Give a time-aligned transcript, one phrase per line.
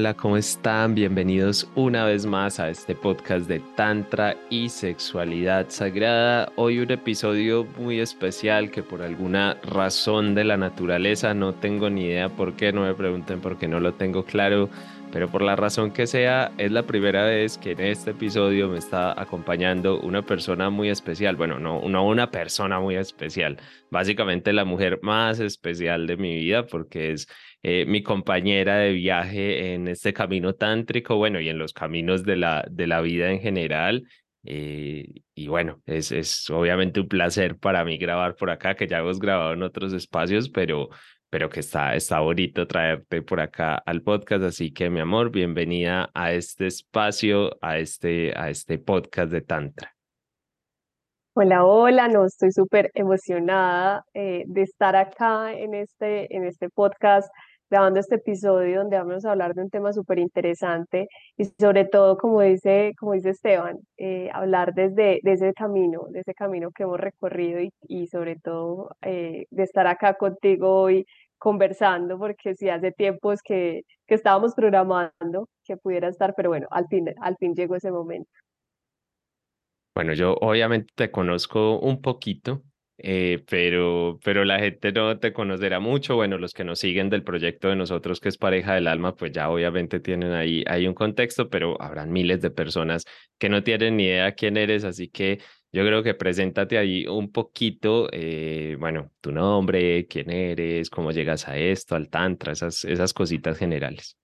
[0.00, 0.94] Hola, ¿cómo están?
[0.94, 6.50] Bienvenidos una vez más a este podcast de Tantra y Sexualidad Sagrada.
[6.56, 12.06] Hoy un episodio muy especial que por alguna razón de la naturaleza, no tengo ni
[12.06, 14.70] idea por qué, no me pregunten por qué no lo tengo claro,
[15.12, 18.78] pero por la razón que sea, es la primera vez que en este episodio me
[18.78, 21.36] está acompañando una persona muy especial.
[21.36, 23.58] Bueno, no, no una persona muy especial,
[23.90, 27.28] básicamente la mujer más especial de mi vida porque es
[27.62, 32.36] eh, mi compañera de viaje en este camino tántrico, bueno, y en los caminos de
[32.36, 34.04] la, de la vida en general.
[34.44, 38.98] Eh, y bueno, es, es obviamente un placer para mí grabar por acá, que ya
[38.98, 40.88] hemos grabado en otros espacios, pero,
[41.28, 44.44] pero que está, está bonito traerte por acá al podcast.
[44.44, 49.94] Así que, mi amor, bienvenida a este espacio, a este, a este podcast de Tantra.
[51.34, 57.30] Hola, hola, no, estoy súper emocionada eh, de estar acá en este, en este podcast
[57.70, 62.18] grabando este episodio donde vamos a hablar de un tema súper interesante y sobre todo,
[62.18, 66.82] como dice, como dice Esteban, eh, hablar desde de ese camino, de ese camino que
[66.82, 71.06] hemos recorrido y, y sobre todo eh, de estar acá contigo hoy
[71.38, 76.86] conversando, porque sí hace tiempos que, que estábamos programando que pudiera estar, pero bueno, al
[76.88, 78.30] fin, al fin llegó ese momento.
[79.94, 82.62] Bueno, yo obviamente te conozco un poquito,
[83.02, 86.16] eh, pero, pero la gente no te conocerá mucho.
[86.16, 89.32] Bueno, los que nos siguen del proyecto de nosotros, que es Pareja del Alma, pues
[89.32, 93.06] ya obviamente tienen ahí, ahí un contexto, pero habrán miles de personas
[93.38, 95.40] que no tienen ni idea quién eres, así que
[95.72, 101.48] yo creo que preséntate ahí un poquito, eh, bueno, tu nombre, quién eres, cómo llegas
[101.48, 104.16] a esto, al Tantra, esas, esas cositas generales.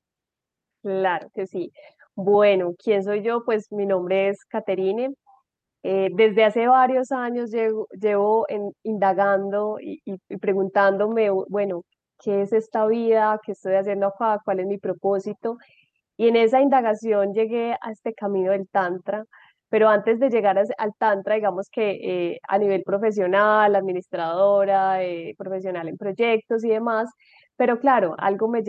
[0.82, 1.72] Claro que sí.
[2.14, 3.44] Bueno, ¿quién soy yo?
[3.44, 5.14] Pues mi nombre es Caterine,
[5.88, 8.46] eh, desde hace varios años llevo,
[8.82, 10.00] indagando y,
[10.40, 11.84] preguntándome, bueno,
[12.18, 13.38] ¿qué es esta vida?
[13.44, 14.40] ¿Qué estoy haciendo acá?
[14.44, 15.58] ¿Cuál es mi propósito?
[16.16, 19.26] Y en esa indagación llegué a este camino del Tantra,
[19.68, 21.90] pero antes de llegar al Tantra, digamos que
[22.32, 27.08] eh, a nivel profesional, administradora, eh, profesional en proyectos y demás,
[27.56, 28.62] pero claro, algo me,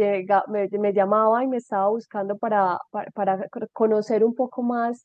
[0.94, 2.78] llamaba y me estaba buscando para
[3.74, 5.04] conocer un poco más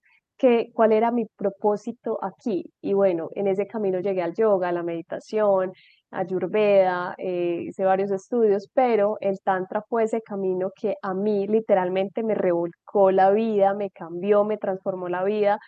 [0.75, 2.65] cuál era mi propósito aquí.
[2.81, 5.73] Y bueno, en ese camino llegué al yoga, a la meditación,
[6.11, 11.47] a Ayurveda, eh, hice varios estudios, pero el Tantra fue ese camino que a mí
[11.47, 15.59] literalmente me revolcó la vida, me cambió, me transformó la vida.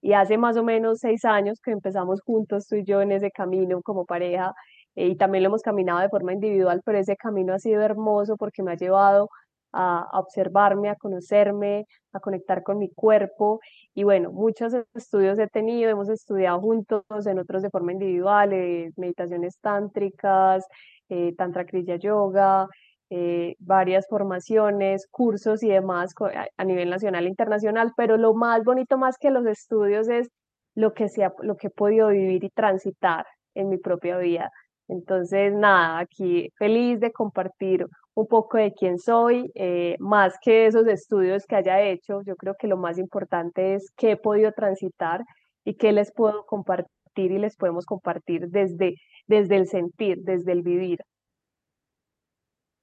[0.00, 3.30] Y hace más o menos seis años que empezamos juntos, tú y yo, en ese
[3.30, 4.52] camino como pareja,
[4.96, 8.36] eh, y también lo hemos caminado de forma individual, pero ese camino ha sido hermoso
[8.36, 9.28] porque me ha llevado
[9.74, 13.60] a, observarme, a conocerme, a conectar con mi cuerpo.
[13.94, 18.90] Y bueno, muchos estudios he tenido, hemos estudiado juntos, en otros de forma individual, eh,
[18.96, 20.66] meditaciones tántricas,
[21.08, 22.68] eh, tantra kriya yoga,
[23.10, 26.14] eh, varias formaciones, cursos y demás
[26.56, 30.30] a, nivel nacional e internacional, pero lo más bonito más que los estudios es
[30.74, 34.50] lo que, sea, lo que he podido vivir y transitar en mi propia vida.
[34.88, 40.86] Entonces, nada, aquí feliz de compartir un poco de quién soy, eh, más que esos
[40.86, 45.22] estudios que haya hecho, yo creo que lo más importante es qué he podido transitar
[45.64, 48.94] y qué les puedo compartir y les podemos compartir desde,
[49.26, 51.00] desde el sentir, desde el vivir.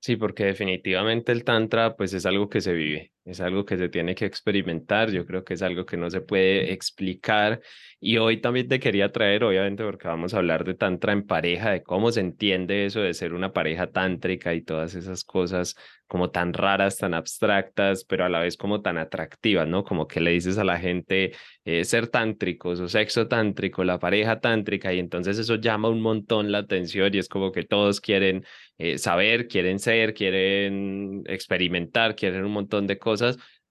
[0.02, 3.90] Sí, porque definitivamente el tantra pues es algo que se vive, es algo que se
[3.90, 7.62] tiene que experimentar, yo creo que es algo que no se puede explicar.
[8.00, 11.72] Y hoy también te quería traer, obviamente porque vamos a hablar de tantra en pareja,
[11.72, 15.76] de cómo se entiende eso de ser una pareja tántrica y todas esas cosas
[16.12, 19.86] como tan raras, tan abstractas, pero a la vez como tan atractivas, ¿no?
[19.86, 21.32] Como que le dices a la gente
[21.64, 26.52] eh, ser tántricos o sexo tántrico, la pareja tántrica y entonces eso llama un montón
[26.52, 28.44] la atención y es como que todos quieren
[28.78, 33.21] eh, saber, quieren ser, quieren experimentar, quieren un montón de cosas,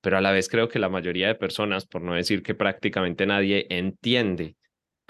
[0.00, 3.26] pero a la vez creo que la mayoría de personas, por no decir que prácticamente
[3.26, 4.56] nadie, entiende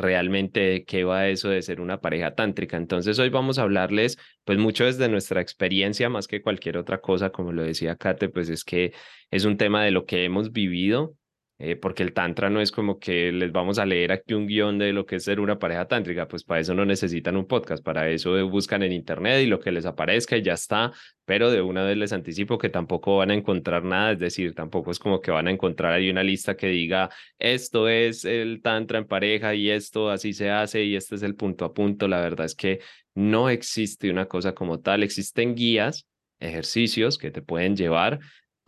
[0.01, 2.77] realmente qué va eso de ser una pareja tántrica.
[2.77, 7.31] Entonces hoy vamos a hablarles pues mucho desde nuestra experiencia más que cualquier otra cosa,
[7.31, 8.93] como lo decía Kate, pues es que
[9.31, 11.15] es un tema de lo que hemos vivido,
[11.63, 14.79] eh, porque el tantra no es como que les vamos a leer aquí un guion
[14.79, 17.85] de lo que es ser una pareja tántrica, pues para eso no necesitan un podcast,
[17.85, 20.91] para eso buscan en internet y lo que les aparezca y ya está,
[21.27, 24.91] pero de una vez les anticipo que tampoco van a encontrar nada, es decir, tampoco
[24.91, 28.97] es como que van a encontrar ahí una lista que diga esto es el tantra
[28.99, 32.23] en pareja y esto así se hace y este es el punto a punto, la
[32.23, 32.81] verdad es que
[33.15, 36.07] no existe una cosa como tal, existen guías
[36.39, 38.19] ejercicios que te pueden llevar,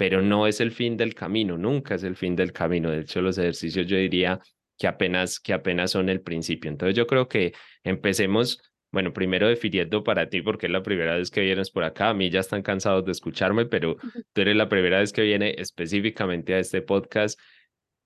[0.03, 2.91] pero no es el fin del camino, nunca es el fin del camino.
[2.91, 4.41] De hecho, los ejercicios yo diría
[4.77, 6.69] que apenas, que apenas son el principio.
[6.73, 7.53] Entonces yo creo que
[7.85, 8.61] empecemos,
[8.91, 12.09] bueno, primero definiendo para ti, porque es la primera vez que vienes por acá.
[12.09, 13.95] A mí ya están cansados de escucharme, pero
[14.33, 17.39] tú eres la primera vez que viene específicamente a este podcast.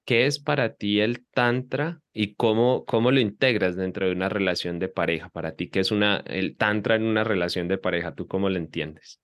[0.05, 4.79] ¿Qué es para ti el tantra y cómo, cómo lo integras dentro de una relación
[4.79, 5.31] de pareja?
[5.31, 8.15] Para ti, ¿qué es una, el tantra en una relación de pareja?
[8.15, 9.19] ¿Tú cómo lo entiendes?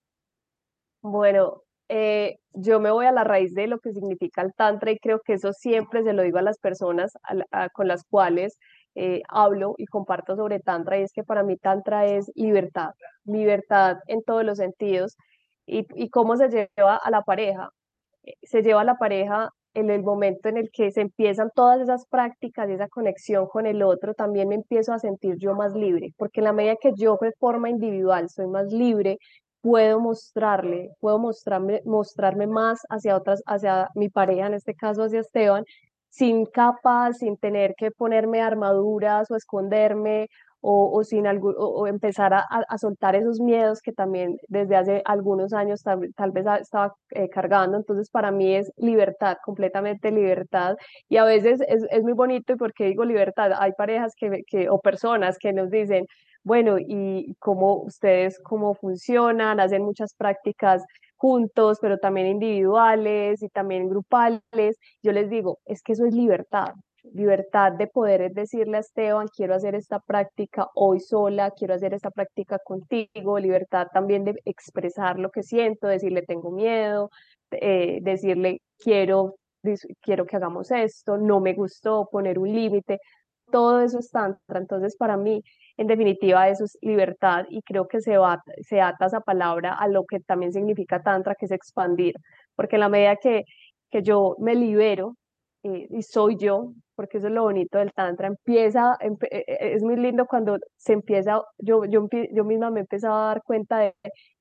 [1.02, 4.98] Bueno, eh, yo me voy a la raíz de lo que significa el tantra y
[4.98, 7.12] creo que eso siempre se lo digo a las personas
[7.74, 8.58] con las cuales
[8.94, 12.90] eh, hablo y comparto sobre tantra y es que para mí tantra es libertad,
[13.24, 15.16] libertad en todos los sentidos
[15.66, 17.68] y, y cómo se lleva a la pareja.
[18.24, 21.80] Eh, se lleva a la pareja en el momento en el que se empiezan todas
[21.80, 25.74] esas prácticas y esa conexión con el otro, también me empiezo a sentir yo más
[25.74, 29.18] libre, porque en la medida que yo de forma individual soy más libre,
[29.62, 35.20] puedo mostrarle, puedo mostrarme, mostrarme más hacia otras, hacia mi pareja, en este caso hacia
[35.20, 35.64] Esteban,
[36.10, 40.28] sin capas, sin tener que ponerme armaduras o esconderme
[40.64, 45.52] o, sin algo, o, empezar a, a, soltar esos miedos que también desde hace algunos
[45.52, 47.76] años tal, vez estaba eh, cargando.
[47.76, 50.76] Entonces para mí es libertad, completamente libertad.
[51.08, 54.78] Y a veces es, es muy bonito, porque digo libertad, hay parejas que, que, o
[54.80, 56.06] personas que nos dicen,
[56.44, 60.84] bueno, y cómo ustedes, cómo funcionan, hacen muchas prácticas
[61.16, 64.76] juntos, pero también individuales y también grupales.
[65.02, 66.74] Yo les digo, es que eso es libertad,
[67.14, 72.10] libertad de poder decirle a Esteban, quiero hacer esta práctica hoy sola, quiero hacer esta
[72.10, 77.10] práctica contigo, libertad también de expresar lo que siento, decirle tengo miedo,
[77.52, 79.36] eh, decirle quiero,
[80.00, 82.98] quiero que hagamos esto, no me gustó, poner un límite,
[83.50, 84.58] todo eso es tantra.
[84.58, 85.42] Entonces, para mí,
[85.76, 89.88] en definitiva eso es libertad y creo que se, va, se ata esa palabra a
[89.88, 92.14] lo que también significa tantra, que es expandir,
[92.54, 93.44] porque en la medida que,
[93.90, 95.16] que yo me libero
[95.64, 99.82] eh, y soy yo, porque eso es lo bonito del tantra, empieza, eh, eh, es
[99.84, 103.94] muy lindo cuando se empieza, yo, yo, yo misma me empiezo a dar cuenta de,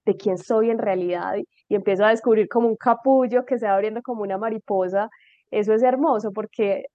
[0.06, 1.36] de quién soy en realidad
[1.70, 5.10] y empiezo a descubrir como un capullo que se va abriendo como una mariposa.
[5.52, 6.86] Eso es hermoso porque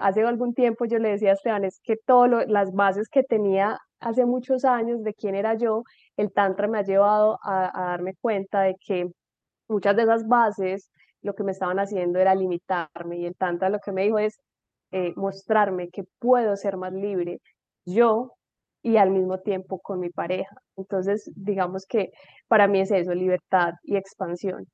[0.00, 3.78] hace algún tiempo yo le decía a Esteban, es que todas las bases que tenía
[4.00, 5.84] hace muchos años de quién era yo,
[6.16, 9.10] el Tantra me ha llevado a, darme cuenta de que
[9.68, 10.90] muchas de esas bases
[11.22, 14.38] lo que me estaban haciendo era limitarme y el Tantra lo que me dijo es
[14.92, 17.40] eh, mostrarme que puedo ser más libre
[17.84, 18.32] yo
[18.82, 20.56] y al mismo tiempo con mi pareja.
[20.76, 22.10] Entonces, digamos que
[22.46, 24.66] para mí es eso, libertad y expansión.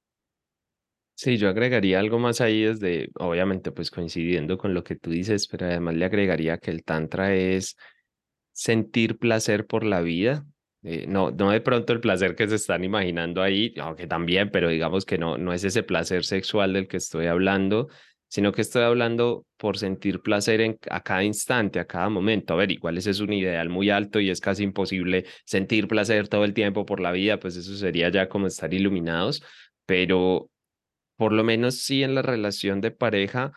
[1.15, 5.47] Sí, yo agregaría algo más ahí desde, obviamente, pues coincidiendo con lo que tú dices,
[5.49, 7.77] pero además le agregaría que el Tantra es
[8.53, 10.47] sentir placer por la vida.
[10.85, 14.69] Eh, no, no de pronto el placer que se están imaginando ahí, aunque también, pero
[14.69, 17.89] digamos que no, no es ese placer sexual del que estoy hablando,
[18.33, 22.55] sino que estoy hablando por sentir placer en, a cada instante, a cada momento.
[22.55, 26.29] A ver, igual ese es un ideal muy alto y es casi imposible sentir placer
[26.29, 29.45] todo el tiempo por la vida, pues eso sería ya como estar iluminados,
[29.87, 30.51] pero
[31.17, 33.53] por lo menos sí en la relación de pareja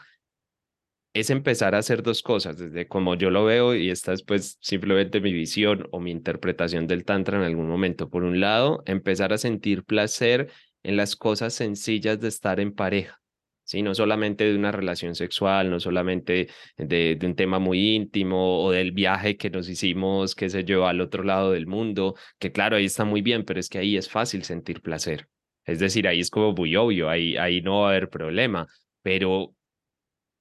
[1.15, 4.57] es empezar a hacer dos cosas, desde como yo lo veo, y esta es pues
[4.59, 8.09] simplemente mi visión o mi interpretación del Tantra en algún momento.
[8.09, 10.51] Por un lado, empezar a sentir placer
[10.83, 13.21] en las cosas sencillas de estar en pareja.
[13.63, 13.81] ¿sí?
[13.81, 18.91] No solamente de una relación sexual, no solamente de, un tema muy íntimo o del
[18.91, 22.85] viaje que nos hicimos, qué sé yo, al otro lado del mundo, que claro, ahí
[22.85, 25.29] está muy bien, pero es que ahí es fácil sentir placer.
[25.63, 28.67] Es decir, ahí es como muy obvio, ahí, ahí no va a haber problema,
[29.01, 29.55] pero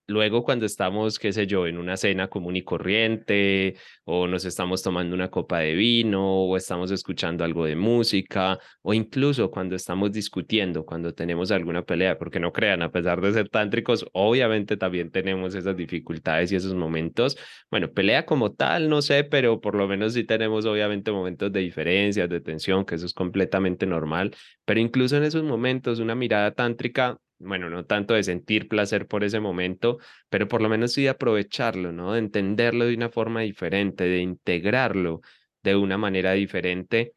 [0.07, 4.83] Luego, cuando estamos, qué sé yo, en una cena común y corriente, o nos estamos
[4.83, 10.13] tomando una copa de vino, o estamos escuchando algo de música, o incluso cuando estamos
[10.13, 15.11] discutiendo, cuando tenemos alguna pelea, porque no crean, a pesar de ser tántricos, obviamente también
[15.11, 17.39] tenemos esas dificultades y esos momentos.
[17.71, 21.61] Bueno, pelea como tal, no sé, pero por lo menos sí tenemos obviamente momentos de
[21.61, 26.51] diferencias, de tensión, que eso es completamente normal, pero incluso en esos momentos, una mirada
[26.53, 29.99] tántrica bueno, no tanto de sentir placer por ese momento,
[30.29, 32.13] pero por lo menos sí de aprovecharlo, ¿no?
[32.13, 35.21] De entenderlo de una forma diferente, de integrarlo
[35.63, 37.15] de una manera diferente.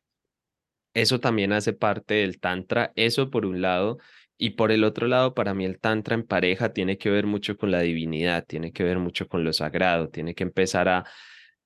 [0.93, 3.97] Eso también hace parte del tantra, eso por un lado,
[4.37, 7.57] y por el otro lado, para mí el tantra en pareja tiene que ver mucho
[7.57, 11.05] con la divinidad, tiene que ver mucho con lo sagrado, tiene que empezar a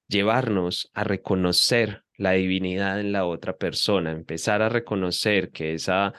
[0.08, 6.14] llevarnos a reconocer la divinidad en la otra persona, empezar a reconocer que esa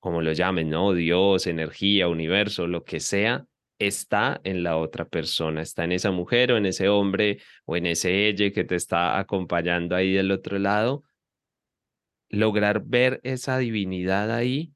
[0.00, 0.92] como lo llamen, ¿no?
[0.92, 3.46] Dios, energía, universo, lo que sea,
[3.78, 7.86] está en la otra persona, está en esa mujer o en ese hombre o en
[7.86, 11.04] ese ella que te está acompañando ahí del otro lado.
[12.28, 14.72] lograr ver esa divinidad ahí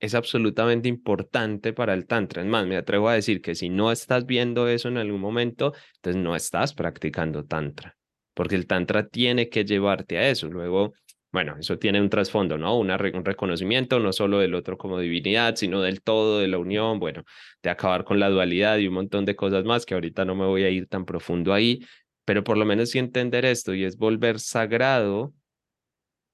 [0.00, 2.42] es absolutamente importante para el tantra.
[2.42, 5.74] Es más, me atrevo a decir que si no estás viendo eso en algún momento,
[5.96, 7.96] entonces no estás practicando tantra,
[8.34, 10.48] porque el tantra tiene que llevarte a eso.
[10.48, 10.94] Luego,
[11.30, 12.78] bueno, eso tiene un trasfondo, ¿no?
[12.78, 17.24] un reconocimiento no solo del otro como divinidad, sino del todo, de la unión, bueno,
[17.62, 20.46] de acabar con la dualidad y un montón de cosas más que ahorita no me
[20.46, 21.80] voy a ir tan profundo ahí,
[22.24, 25.34] pero por lo menos sí entender esto y es volver sagrado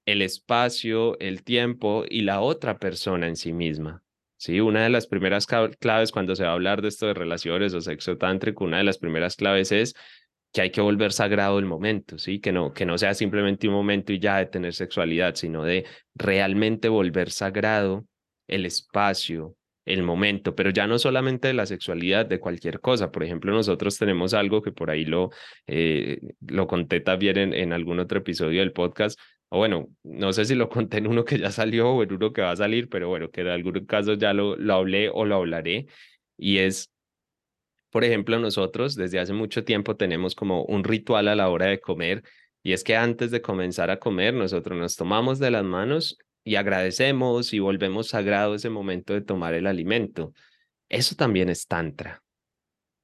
[0.07, 4.03] el espacio, el tiempo y la otra persona en sí misma.
[4.37, 7.73] Sí, una de las primeras claves cuando se va a hablar de esto de relaciones
[7.73, 9.95] o sexo tántrico, una de las primeras claves es
[10.55, 12.39] que hay que volver sagrado el momento, ¿sí?
[12.39, 15.85] Que no, que no sea simplemente un momento y ya de tener sexualidad, sino de
[16.15, 18.07] realmente volver sagrado
[18.47, 23.11] el espacio, el momento, pero ya no solamente de la sexualidad, de cualquier cosa.
[23.11, 25.31] Por ejemplo, nosotros tenemos algo que por ahí lo,
[25.67, 29.19] eh, lo conté también en, en algún otro episodio del podcast,
[29.49, 32.33] o bueno, no sé si lo conté en uno que ya salió o en uno
[32.33, 35.25] que va a salir, pero bueno, que en algún caso ya lo, lo hablé o
[35.25, 35.87] lo hablaré,
[36.39, 36.94] y es,
[37.95, 41.79] por ejemplo, nosotros desde hace mucho tiempo tenemos como un ritual a la hora de
[41.79, 42.25] comer,
[42.61, 46.57] y es que antes de comenzar a comer, nosotros nos tomamos de las manos y
[46.57, 50.33] agradecemos y volvemos sagrado ese momento de tomar el alimento.
[50.89, 52.21] Eso también es tantra.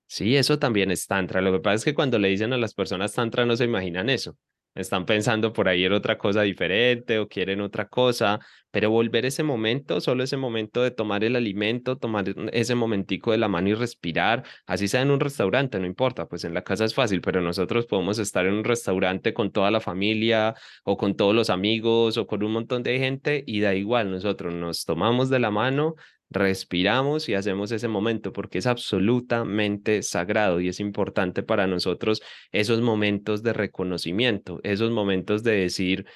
[0.09, 1.41] Sí, eso también es tantra.
[1.41, 4.11] Lo que pasa es que cuando le dicen a las personas tantra no se imaginan
[4.11, 4.37] eso
[4.81, 9.43] están pensando por ahí en otra cosa diferente o quieren otra cosa, pero volver ese
[9.43, 13.75] momento, solo ese momento de tomar el alimento, tomar ese momentico de la mano y
[13.75, 17.41] respirar, así sea en un restaurante, no importa, pues en la casa es fácil, pero
[17.41, 22.17] nosotros podemos estar en un restaurante con toda la familia o con todos los amigos
[22.17, 25.95] o con un montón de gente y da igual, nosotros nos tomamos de la mano,
[26.31, 32.23] respiramos y hacemos ese momento porque es absolutamente sagrado y es importante para nosotros
[32.53, 36.07] esos momentos de reconocimiento, esos momentos de decir,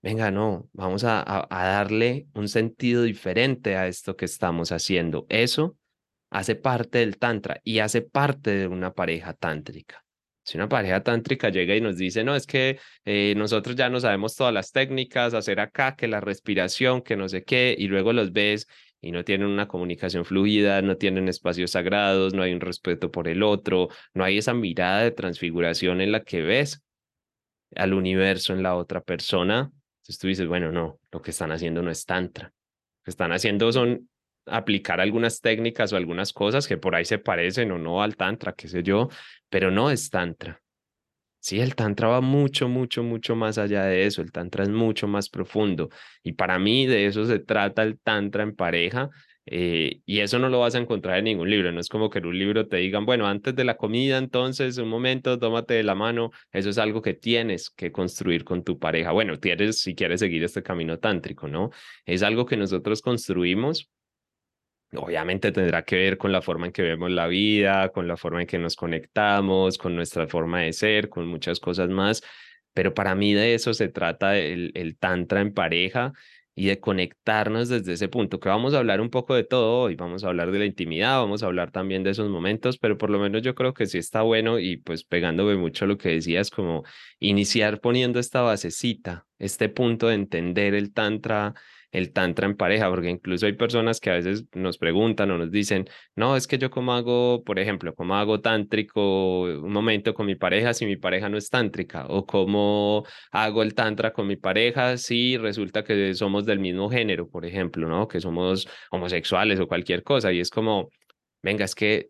[0.00, 5.26] venga, no, vamos a, darle un sentido diferente a esto que estamos haciendo.
[5.28, 5.76] Eso
[6.30, 10.04] hace parte del tantra y hace parte de una pareja tántrica.
[10.44, 13.98] Si una pareja tántrica llega y nos dice, no, es que eh, nosotros ya no
[13.98, 18.12] sabemos todas las técnicas, hacer acá, que la respiración, que no sé qué, y luego
[18.12, 18.68] los ves
[19.00, 23.28] y no tienen una comunicación fluida, no tienen espacios sagrados, no hay un respeto por
[23.28, 26.82] el otro, no hay esa mirada de transfiguración en la que ves
[27.74, 29.70] al universo en la otra persona.
[30.02, 32.46] Entonces tú dices, bueno, no, lo que están haciendo no es tantra.
[32.46, 34.08] Lo que están haciendo son
[34.46, 38.52] aplicar algunas técnicas o algunas cosas que por ahí se parecen o no al tantra,
[38.52, 39.08] qué sé yo,
[39.48, 40.60] pero no es tantra.
[41.46, 44.20] Sí, el tantra va mucho, mucho, mucho más allá de eso.
[44.20, 45.90] El tantra es mucho más profundo.
[46.24, 49.10] Y para mí de eso se trata el tantra en pareja.
[49.46, 51.70] Eh, y eso no lo vas a encontrar en ningún libro.
[51.70, 54.76] No es como que en un libro te digan, bueno, antes de la comida, entonces,
[54.78, 56.32] un momento, tómate de la mano.
[56.50, 59.12] Eso es algo que tienes que construir con tu pareja.
[59.12, 61.70] Bueno, tienes, si quieres seguir este camino tántrico, ¿no?
[62.06, 63.88] Es algo que nosotros construimos
[64.94, 68.42] obviamente tendrá que ver con la forma en que vemos la vida, con la forma
[68.42, 72.22] en que nos conectamos, con nuestra forma de ser, con muchas cosas más.
[72.72, 76.12] Pero para mí de eso se trata el, el tantra en pareja
[76.58, 79.94] y de conectarnos desde ese punto, que vamos a hablar un poco de todo hoy,
[79.94, 83.10] vamos a hablar de la intimidad, vamos a hablar también de esos momentos, pero por
[83.10, 86.50] lo menos yo creo que sí está bueno y pues pegándome mucho lo que decías,
[86.50, 86.84] como
[87.20, 91.52] iniciar poniendo esta basecita, este punto de entender el tantra
[91.92, 95.50] el tantra en pareja, porque incluso hay personas que a veces nos preguntan o nos
[95.50, 100.26] dicen, no, es que yo como hago, por ejemplo, como hago tántrico un momento con
[100.26, 104.36] mi pareja si mi pareja no es tántrica, o cómo hago el tantra con mi
[104.36, 108.08] pareja si resulta que somos del mismo género, por ejemplo, ¿no?
[108.08, 110.90] Que somos homosexuales o cualquier cosa, y es como,
[111.42, 112.08] venga, es que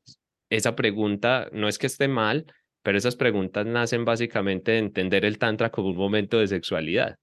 [0.51, 2.47] esa pregunta no es que esté mal,
[2.83, 7.17] pero esas preguntas nacen básicamente de entender el tantra como un momento de sexualidad.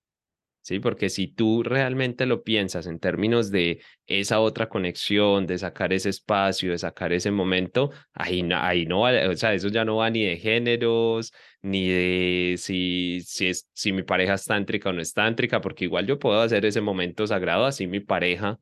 [0.63, 0.79] ¿Sí?
[0.79, 6.09] Porque si tú realmente lo piensas en términos de esa otra conexión, de sacar ese
[6.09, 10.09] espacio, de sacar ese momento, ahí no, ahí no o sea, eso ya no va
[10.09, 15.01] ni de géneros, ni de si, si, es, si mi pareja es tántrica o no
[15.01, 18.59] es tántrica, porque igual yo puedo hacer ese momento sagrado así mi pareja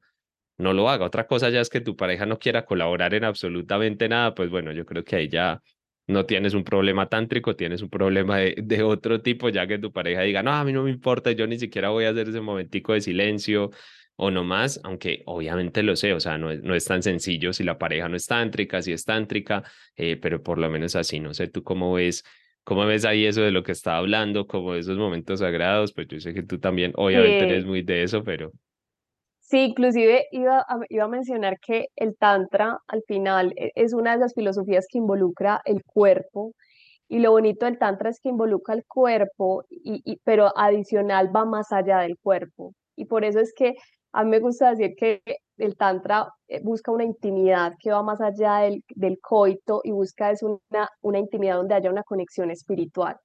[0.58, 1.06] no lo haga.
[1.06, 4.72] Otra cosa ya es que tu pareja no quiera colaborar en absolutamente nada, pues bueno,
[4.72, 5.62] yo creo que ahí ya
[6.08, 9.92] no tienes un problema tántrico, tienes un problema de, de, otro tipo, ya que tu
[9.92, 12.42] pareja diga, no, a mí no me importa, yo ni siquiera voy a hacer ese
[12.42, 13.72] momentico de silencio
[14.16, 17.54] o no más, aunque obviamente lo sé, o sea, no es, no es tan sencillo
[17.54, 19.64] si la pareja no es tántrica, si es tántrica,
[19.96, 22.24] eh, pero por lo menos así, no sé, tú cómo ves.
[22.64, 25.94] ¿Cómo ves ahí eso de lo que estaba hablando, como esos momentos sagrados?
[25.94, 28.52] Pues yo sé que tú también, obviamente, eres muy de eso, pero...
[29.52, 34.14] Sí, inclusive iba a, iba a mencionar que el Tantra al final e, es una
[34.14, 36.54] de las filosofías que involucra el cuerpo
[37.10, 41.72] Y lo bonito del tantra es que involucra el cuerpo, y, pero adicional va más
[41.74, 42.74] allá del cuerpo.
[42.98, 43.76] Y por eso es que
[44.14, 45.22] a mí me gusta decir que
[45.60, 50.32] el tantra eh, busca una intimidad que va más allá del, del coito y busca
[50.32, 53.18] es una, una intimidad donde haya una conexión espiritual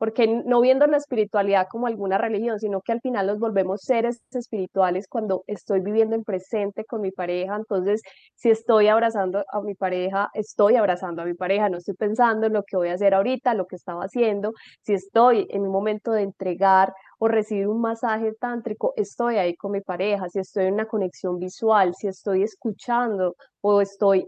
[0.00, 4.22] porque no viendo la espiritualidad como alguna religión, sino que al final nos volvemos seres
[4.30, 7.54] espirituales cuando estoy viviendo en presente con mi pareja.
[7.54, 8.00] Entonces,
[8.34, 12.54] si estoy abrazando a mi pareja, estoy abrazando a mi pareja, no estoy pensando en
[12.54, 14.52] lo que voy a hacer ahorita, lo que estaba haciendo.
[14.80, 19.72] Si estoy en un momento de entregar o recibir un masaje tántrico, estoy ahí con
[19.72, 20.30] mi pareja.
[20.30, 24.26] Si estoy en una conexión visual, si estoy escuchando o estoy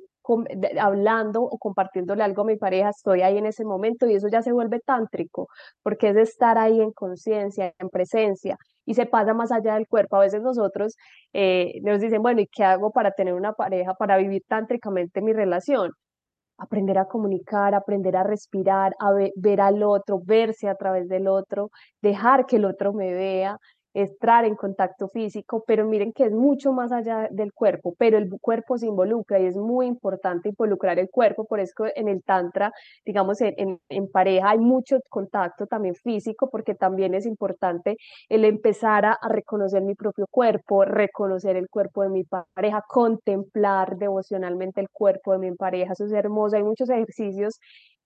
[0.80, 4.42] hablando o compartiéndole algo a mi pareja, estoy ahí en ese momento y eso ya
[4.42, 5.48] se vuelve tántrico,
[5.82, 10.16] porque es estar ahí en conciencia, en presencia y se pasa más allá del cuerpo.
[10.16, 10.96] A veces nosotros
[11.32, 15.32] eh, nos dicen, bueno, ¿y qué hago para tener una pareja, para vivir tántricamente mi
[15.32, 15.92] relación?
[16.58, 21.70] Aprender a comunicar, aprender a respirar, a ver al otro, verse a través del otro,
[22.02, 23.58] dejar que el otro me vea,
[23.94, 28.30] entrar en contacto físico, pero miren que es mucho más allá del cuerpo, pero el
[28.40, 32.72] cuerpo se involucra y es muy importante involucrar el cuerpo, por eso en el tantra,
[33.04, 37.96] digamos, en, en, pareja hay mucho contacto también físico, porque también es importante
[38.28, 43.96] el empezar a, a reconocer mi propio cuerpo, reconocer el cuerpo de mi pareja, contemplar
[43.96, 47.58] devocionalmente el cuerpo de mi pareja, eso es hermoso, hay muchos ejercicios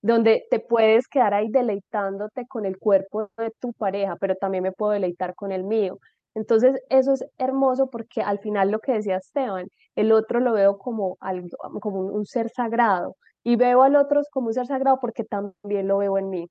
[0.06, 4.72] donde te puedes quedar ahí deleitándote con el cuerpo de tu pareja, pero también me
[4.72, 5.98] puedo deleitar con el mío.
[6.34, 10.78] Entonces, eso es hermoso porque al final lo que decía Esteban, el otro lo veo
[10.78, 11.48] como, algo,
[11.80, 15.88] como un, un ser sagrado y veo al otro como un ser sagrado porque también
[15.88, 16.48] lo veo en mí.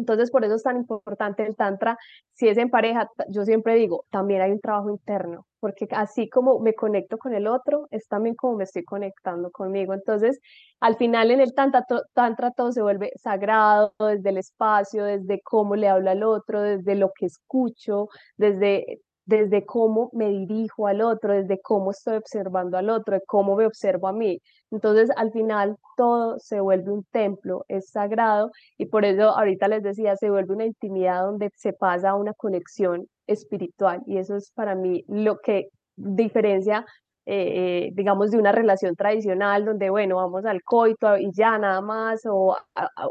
[0.00, 1.96] Entonces, por eso es tan importante el tantra.
[2.34, 6.58] Si es en pareja, yo siempre digo, también hay un trabajo interno, porque así como
[6.60, 9.94] me conecto con el otro, es también como me estoy conectando conmigo.
[9.94, 10.40] Entonces,
[10.80, 15.76] al final en el tantra, tantra todo se vuelve sagrado, desde el espacio, desde cómo
[15.76, 19.00] le hablo al otro, desde lo que escucho, desde
[19.30, 23.64] desde cómo me dirijo al otro, desde cómo estoy observando al otro, de cómo me
[23.64, 24.40] observo a mí.
[24.72, 29.82] Entonces, al final, todo se vuelve un templo, es sagrado, y por eso ahorita les
[29.82, 34.50] decía, se vuelve una intimidad donde se pasa a una conexión espiritual, y eso es
[34.52, 36.84] para mí lo que diferencia
[37.26, 41.80] eh, eh, digamos, de una relación tradicional donde, bueno, vamos al coito y ya nada
[41.80, 42.56] más, o,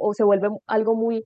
[0.01, 1.23] o se vuelve algo muy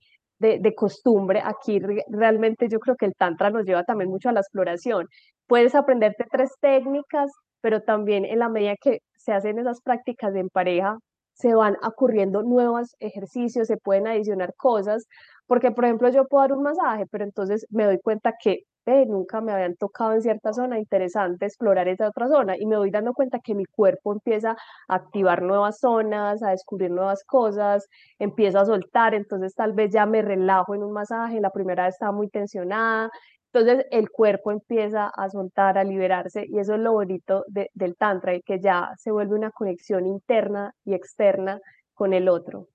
[0.60, 4.40] de, costumbre, aquí realmente yo creo que el tantra nos lleva también mucho a la
[4.40, 5.06] exploración.
[5.46, 7.30] Puedes aprenderte tres técnicas,
[7.60, 10.98] pero también en la medida que se hacen esas prácticas en pareja,
[11.34, 15.06] se van ocurriendo nuevos ejercicios, se pueden adicionar cosas,
[15.46, 18.64] porque por ejemplo yo puedo dar un masaje, pero entonces me doy cuenta que
[19.06, 22.90] nunca me habían tocado en cierta zona, interesante explorar esa otra zona y me voy
[22.90, 24.56] dando cuenta que mi cuerpo empieza
[24.88, 30.06] a activar nuevas zonas, a descubrir nuevas cosas, empieza a soltar, entonces tal vez ya
[30.06, 33.10] me relajo en un masaje, la primera vez estaba muy tensionada,
[33.52, 38.38] entonces el cuerpo empieza a soltar, a liberarse y eso es lo bonito del tantra
[38.40, 41.60] que ya se vuelve una conexión interna y externa
[41.94, 42.68] con el otro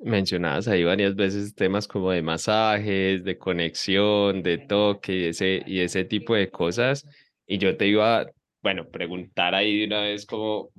[0.00, 5.80] mencionabas ahí varias veces temas como de masajes, de conexión, de toque y ese, y
[5.80, 7.06] ese tipo de cosas.
[7.46, 8.26] Y yo te iba,
[8.62, 10.70] bueno, preguntar ahí de una vez cómo,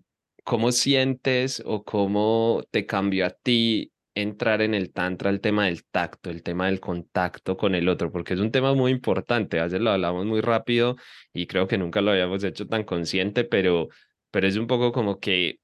[0.43, 5.85] cómo sientes o cómo te cambió a ti entrar en el tantra el tema del
[5.85, 9.59] tacto, el tema del contacto con el otro, porque es un tema muy importante.
[9.59, 10.97] A veces lo hablamos muy rápido
[11.33, 13.89] y creo que nunca lo habíamos hecho tan consciente, pero,
[14.31, 15.59] pero es un poco como que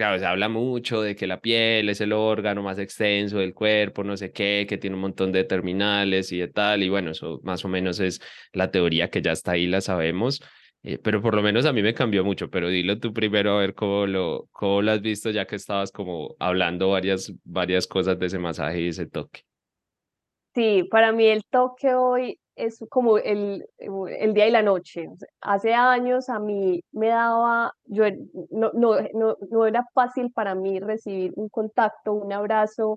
[0.00, 4.02] Claro, se habla mucho de que la piel es el órgano más extenso del cuerpo,
[4.02, 7.38] no sé qué, que tiene un montón de terminales y de tal, y bueno, eso
[7.42, 8.18] más o menos es
[8.54, 10.42] la teoría que ya está ahí, la sabemos,
[10.84, 13.60] eh, pero por lo menos a mí me cambió mucho, pero dilo tú primero a
[13.60, 18.18] ver cómo lo, cómo lo has visto ya que estabas como hablando varias, varias cosas
[18.18, 19.42] de ese masaje y ese toque.
[20.54, 25.08] Sí, para mí el toque hoy es como el, el día y la noche.
[25.40, 28.04] Hace años a mí me daba, yo
[28.50, 32.96] no, no, no, no era fácil para mí recibir un contacto, un abrazo,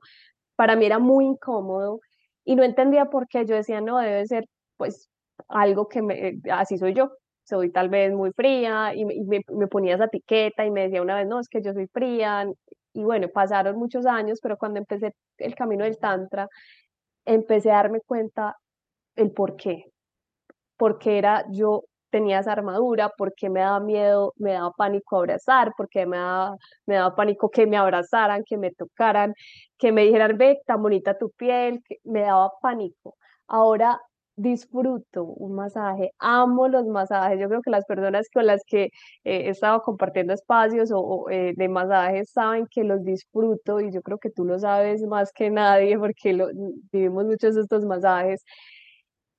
[0.55, 1.99] para mí era muy incómodo
[2.45, 3.45] y no entendía por qué.
[3.45, 4.45] Yo decía, no, debe ser
[4.77, 5.09] pues
[5.47, 7.11] algo que me, así soy yo,
[7.43, 11.15] soy tal vez muy fría y, me, me, ponía esa etiqueta y me decía una
[11.15, 12.45] vez, no, es que yo soy fría.
[12.93, 16.47] Y bueno, pasaron muchos años, pero cuando empecé el camino del Tantra,
[17.25, 18.55] empecé a darme cuenta
[19.15, 19.85] el por qué.
[20.77, 26.05] Porque era yo tenía esa armadura, porque me daba miedo, me daba pánico abrazar, porque
[26.05, 29.33] me daba, me daba pánico que me abrazaran, que me tocaran,
[29.79, 33.15] que me dijeran, ve, tan bonita tu piel, que me daba pánico.
[33.47, 33.99] Ahora
[34.35, 37.39] disfruto un masaje, amo los masajes.
[37.39, 38.89] Yo creo que las personas con las que eh,
[39.23, 44.17] he estado compartiendo espacios o, eh, de masajes saben que los disfruto y yo creo
[44.19, 46.47] que tú lo sabes más que nadie porque lo,
[46.91, 48.43] vivimos muchos de estos masajes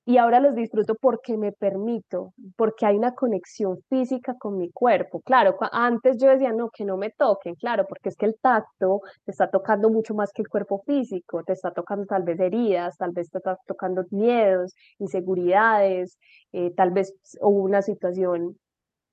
[0.05, 5.21] y ahora los disfruto porque me permito, porque hay una conexión física con mi cuerpo.
[5.21, 9.01] Claro, antes yo decía, no, que no me toquen, claro, porque es que el tacto
[9.25, 12.97] te está tocando mucho más que el cuerpo físico, te está tocando tal vez heridas,
[12.97, 16.17] tal vez te está tocando miedos, inseguridades,
[16.53, 18.57] eh, tal vez hubo una situación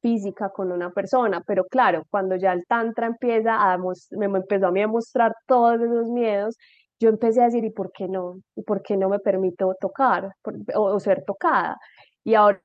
[0.03, 4.73] física con una persona, pero claro, cuando ya el tantra empieza a me empezó a
[4.73, 6.57] mí a mostrar todos esos miedos,
[7.03, 8.37] yo empecé a decir, ¿y por qué no?
[8.55, 10.31] ¿Y por qué no me permito tocar
[10.75, 11.77] o, ser tocada?
[12.25, 12.63] Y ahora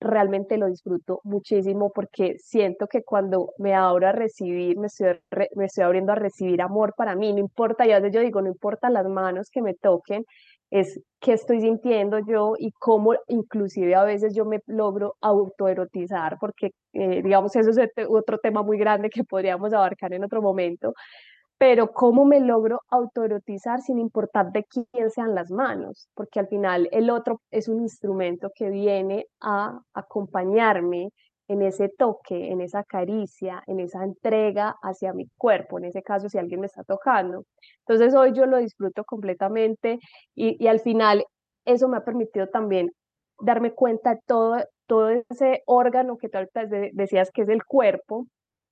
[0.00, 5.20] realmente lo disfruto muchísimo porque siento que cuando me abro a recibir, me estoy,
[5.54, 8.42] me estoy abriendo a recibir amor para mí, no importa, y a veces yo digo,
[8.42, 10.24] no importa las manos que me toquen,
[10.70, 16.70] es qué estoy sintiendo yo y cómo inclusive a veces yo me logro autoerotizar, porque
[16.92, 20.94] eh, digamos eso es otro tema muy grande que podríamos abarcar en otro momento,
[21.60, 26.88] pero cómo me logro autoerotizar sin importar de quién sean las manos, porque al final
[26.90, 31.10] el otro es un instrumento que viene a acompañarme
[31.48, 36.30] en ese toque, en esa caricia, en esa entrega hacia mi cuerpo, en ese caso
[36.30, 37.44] si alguien me está tocando.
[37.80, 39.98] Entonces hoy yo lo disfruto completamente
[40.34, 41.26] y, y al final
[41.66, 42.90] eso me ha permitido también
[43.38, 46.38] darme cuenta de todo, todo ese órgano que tú
[46.92, 48.24] decías que es el cuerpo,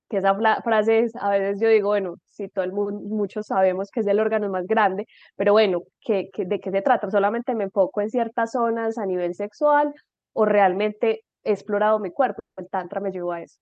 [0.09, 3.91] que esa frase es, a veces yo digo, bueno, si todo el mundo, muchos sabemos
[3.91, 7.09] que es el órgano más grande, pero bueno, ¿qué, de qué se trata?
[7.11, 9.93] ¿Solamente me enfoco en ciertas zonas a nivel sexual
[10.33, 12.41] o realmente he explorado mi cuerpo?
[12.57, 13.59] El tantra me llevó a eso,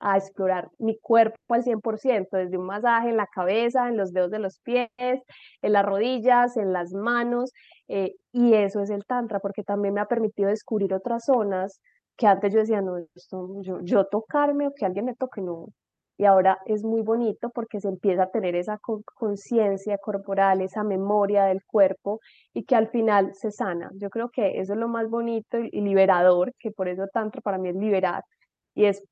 [0.00, 4.30] a explorar mi cuerpo al 100%, desde un masaje en la cabeza, en los dedos
[4.30, 7.52] de los pies, en las rodillas, en las manos,
[7.88, 11.80] eh, y eso es el tantra, porque también me ha permitido descubrir otras zonas
[12.16, 15.66] que antes yo decía, no, esto, yo, yo tocarme o que alguien me toque, no,
[16.18, 18.78] y ahora es muy bonito porque se empieza a tener esa
[19.14, 22.20] conciencia corporal, esa memoria del cuerpo
[22.52, 23.90] y que al final se sana.
[23.94, 27.58] Yo creo que eso es lo más bonito y liberador, que por eso tanto para
[27.58, 28.24] mí es liberar
[28.74, 29.02] y es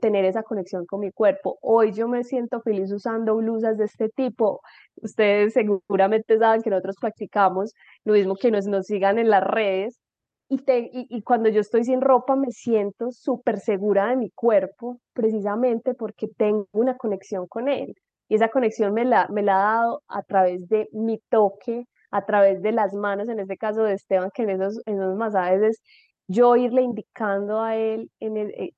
[0.00, 1.58] tener esa conexión con mi cuerpo.
[1.62, 4.60] Hoy yo me siento feliz usando blusas de este tipo.
[4.96, 7.72] Ustedes seguramente saben que nosotros practicamos
[8.04, 10.00] lo mismo que nos, nos sigan en las redes
[10.48, 15.94] y, y, cuando yo estoy sin ropa me siento súper segura de mi cuerpo, precisamente
[15.94, 17.94] porque tengo una conexión con él.
[18.28, 22.24] Y esa conexión me la, me la ha dado a través de mi toque, a
[22.24, 25.62] través de las manos, en este caso de Esteban, que en esos, en esos masajes
[25.62, 25.82] es
[26.28, 28.72] yo irle indicando a él en el, eh,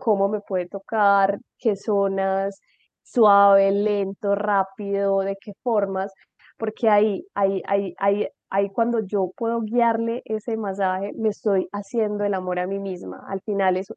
[0.00, 2.60] cómo me puede tocar, qué zonas,
[3.02, 6.12] suave, lento, rápido, de qué formas,
[6.56, 12.24] porque ahí, ahí, ahí, ahí, ahí cuando yo puedo guiarle ese masaje, me estoy haciendo
[12.24, 13.24] el amor a mí misma.
[13.28, 13.92] Al final es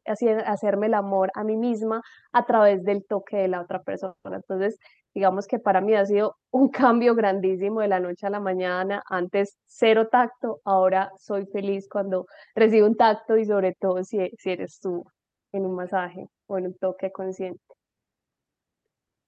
[0.46, 4.14] hacerme el amor a mí misma a través del toque de la otra persona.
[4.24, 4.78] Entonces,
[5.14, 9.02] digamos que para mí ha sido un cambio grandísimo de la noche a la mañana.
[9.08, 14.50] Antes cero tacto, ahora soy feliz cuando recibo un tacto y sobre todo si, si
[14.50, 15.04] eres tú
[15.52, 17.77] en un masaje o en un toque consciente.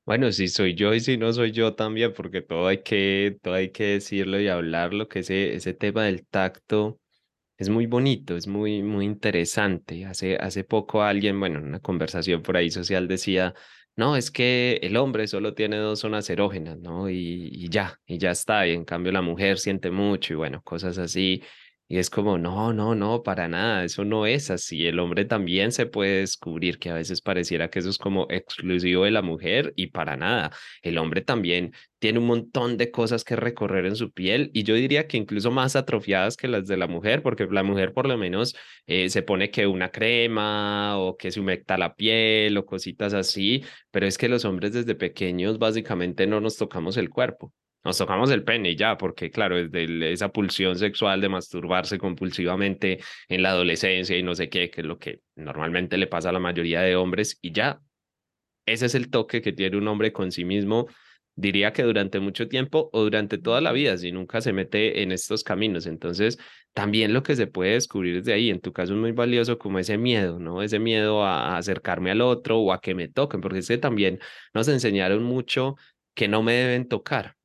[0.04, 3.54] Bueno, si soy yo y si no soy yo también, porque todo hay que, todo
[3.54, 6.98] hay que decirlo y hablarlo, que ese, ese tema del tacto
[7.58, 10.06] es muy bonito, es muy, muy interesante.
[10.06, 13.54] Hace, hace poco alguien, bueno, en una conversación por ahí social decía,
[13.96, 17.10] no, es que el hombre solo tiene dos zonas erógenas, ¿no?
[17.10, 18.66] Y, y ya, y ya está.
[18.66, 21.42] Y en cambio la mujer siente mucho y bueno, cosas así.
[21.92, 24.86] Y es como, no, no, no, para nada, eso no es así.
[24.86, 29.04] El hombre también se puede descubrir que a veces pareciera que eso es como exclusivo
[29.04, 30.52] de la mujer y para nada.
[30.82, 34.74] El hombre también tiene un montón de cosas que recorrer en su piel y yo
[34.76, 38.16] diría que incluso más atrofiadas que las de la mujer, porque la mujer por lo
[38.16, 38.54] menos
[38.86, 43.64] eh, se pone que una crema o que se humecta la piel o cositas así,
[43.90, 47.52] pero es que los hombres desde pequeños básicamente no nos tocamos el cuerpo.
[47.82, 53.42] Nos tocamos el pene ya, porque claro, desde esa pulsión sexual de masturbarse compulsivamente en
[53.42, 56.40] la adolescencia y no sé qué, que es lo que normalmente le pasa a la
[56.40, 57.80] mayoría de hombres, y ya,
[58.66, 60.88] ese es el toque que tiene un hombre con sí mismo,
[61.36, 65.12] diría que durante mucho tiempo o durante toda la vida, si nunca se mete en
[65.12, 65.86] estos caminos.
[65.86, 66.38] Entonces,
[66.74, 69.78] también lo que se puede descubrir desde ahí, en tu caso es muy valioso como
[69.78, 70.62] ese miedo, ¿no?
[70.62, 74.20] Ese miedo a, acercarme al otro o a que me toquen, porque ese también
[74.54, 75.76] nos enseñaron mucho
[76.14, 77.39] que no me deben tocar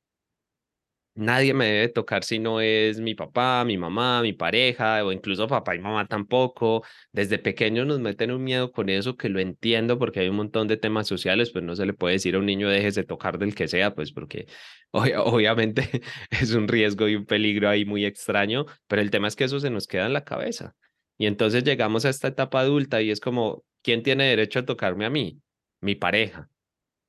[1.16, 5.48] nadie me debe tocar si no es mi papá, mi mamá, mi pareja o incluso
[5.48, 6.84] papá y mamá tampoco.
[7.12, 10.68] Desde pequeños nos meten un miedo con eso que lo entiendo porque hay un montón
[10.68, 13.38] de temas sociales, pues no se le puede decir a un niño dejes de tocar
[13.38, 14.46] del que sea, pues porque
[14.92, 19.44] obviamente es un riesgo y un peligro ahí muy extraño, pero el tema es que
[19.44, 20.76] eso se nos queda en la cabeza.
[21.18, 25.06] Y entonces llegamos a esta etapa adulta y es como, ¿quién tiene derecho a tocarme
[25.06, 25.40] a mí?
[25.80, 26.50] Mi pareja.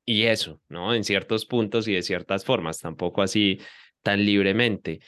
[0.05, 0.93] Y eso, ¿no?
[0.93, 3.59] En ciertos puntos y de ciertas formas, tampoco así
[4.07, 5.01] tan libremente.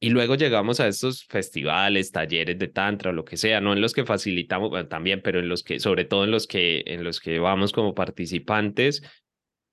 [0.00, 3.82] Y luego llegamos a estos festivales, talleres de tantra o lo que sea, no en
[3.82, 7.20] los que facilitamos también, pero en los que, sobre todo en los que, en los
[7.20, 9.02] que vamos como participantes.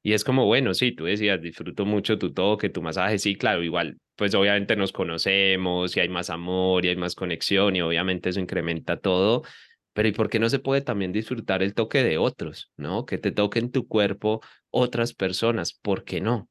[0.04, 3.64] Y es como, bueno, sí, tú decías, disfruto mucho tu toque, tu masaje, sí, claro,
[3.64, 8.28] igual, pues obviamente nos conocemos y hay más amor y hay más conexión y obviamente
[8.30, 9.44] eso incrementa todo,
[9.94, 13.06] pero ¿y por qué no se puede también disfrutar el toque de otros, ¿no?
[13.06, 16.50] Que te toquen tu cuerpo otras personas, ¿por qué no?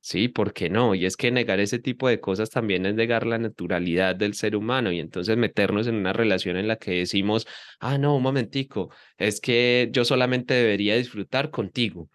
[0.00, 0.94] Sí, ¿por qué no?
[0.94, 4.56] Y es que negar ese tipo de cosas también es negar la naturalidad del ser
[4.56, 7.46] humano y entonces meternos en una relación en la que decimos,
[7.80, 12.08] ah, no, un momentico, es que yo solamente debería disfrutar contigo,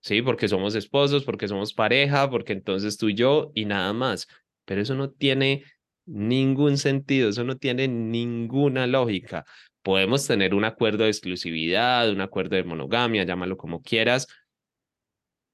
[0.00, 0.22] ¿sí?
[0.22, 4.28] Porque somos esposos, porque somos pareja, porque entonces tú y yo y nada más.
[4.66, 5.64] Pero eso no tiene
[6.06, 9.44] ningún sentido, eso no tiene ninguna lógica.
[9.82, 14.26] Podemos tener un acuerdo de exclusividad, un acuerdo de monogamia, llámalo como quieras,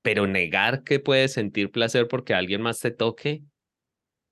[0.07, 3.43] pero negar que puedes sentir placer porque alguien más te toque,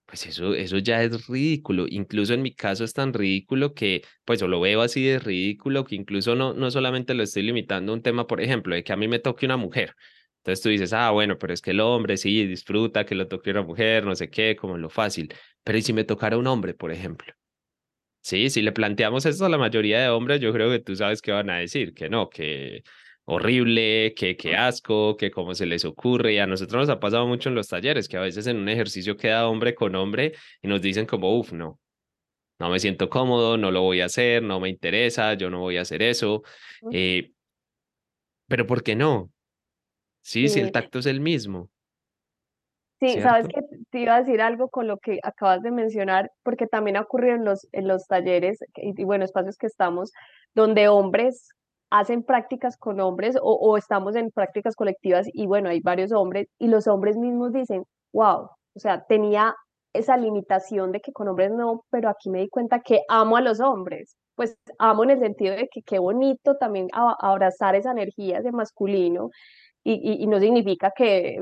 [0.07, 1.87] pues eso, eso ya es ridículo.
[1.89, 5.83] Incluso en mi caso es tan ridículo que, pues yo lo veo así de ridículo
[5.85, 8.93] que incluso no, no solamente lo estoy limitando a un tema, por ejemplo, de que
[8.93, 9.97] a mí me toque una mujer.
[10.45, 13.51] Entonces tú dices, ah, bueno, pero es que el hombre sí disfruta que lo toque
[13.51, 15.35] una mujer, no sé qué, como lo fácil.
[15.65, 17.35] Pero ¿y si me tocara un hombre, por ejemplo?
[18.21, 21.21] Sí, si le planteamos esto a la mayoría de hombres, yo creo que tú sabes
[21.21, 22.85] qué van a decir, que no, que
[23.27, 26.35] horrible, que qué asco, que cómo se les ocurre.
[26.35, 28.69] Y a nosotros nos ha pasado mucho en los talleres, que a veces en un
[28.69, 31.79] ejercicio queda hombre con hombre y nos dicen como, uff, no,
[32.59, 35.79] no me siento cómodo, no lo voy a hacer, no me interesa, yo no voy
[35.79, 36.43] a hacer eso.
[36.93, 37.33] Eh,
[38.47, 39.31] pero ¿por qué no?
[40.23, 41.71] Sí, si el tacto es el mismo.
[43.01, 43.61] Sí, sabes que
[43.91, 47.35] te iba a decir algo con lo que acabas de mencionar, porque también ha ocurrido
[47.35, 50.13] en los, en los talleres y, y bueno, espacios que estamos,
[50.55, 51.49] donde hombres
[51.91, 56.69] hacen prácticas con hombres o, estamos en prácticas colectivas y bueno, hay varios hombres y
[56.69, 59.55] los hombres mismos dicen, wow, o sea, tenía
[59.93, 63.41] esa limitación de que con hombres no, pero aquí me di cuenta que amo a
[63.41, 64.17] los hombres.
[64.35, 69.31] Pues amo en el sentido de que qué bonito también abrazar esa energía de masculino
[69.85, 71.39] y, y, no significa que,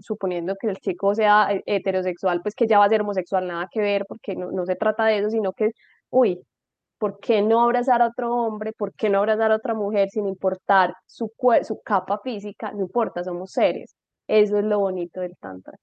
[0.00, 3.80] suponiendo que el chico sea heterosexual, pues que ya va a ser homosexual, nada que
[3.80, 5.70] ver, porque no, no se trata de eso, sino que,
[6.10, 6.40] uy,
[6.98, 8.72] ¿Por qué no abrazar a otro hombre?
[8.72, 11.30] ¿Por qué no abrazar a otra mujer sin importar su,
[11.62, 12.72] su capa física?
[12.72, 13.94] No importa, somos seres.
[14.26, 15.78] Eso es lo bonito del Tantra.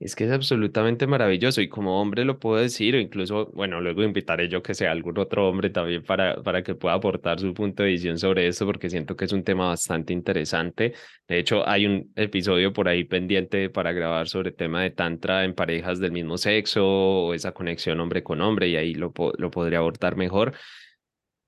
[0.00, 4.02] Es que es absolutamente maravilloso y como hombre lo puedo decir, o incluso, bueno, luego
[4.02, 7.82] invitaré yo que sea algún otro hombre también para, para que pueda aportar su punto
[7.82, 10.94] de visión sobre esto, porque siento que es un tema bastante interesante.
[11.28, 15.44] De hecho, hay un episodio por ahí pendiente para grabar sobre el tema de tantra
[15.44, 19.50] en parejas del mismo sexo o esa conexión hombre con hombre y ahí lo, lo
[19.50, 20.54] podría abordar mejor.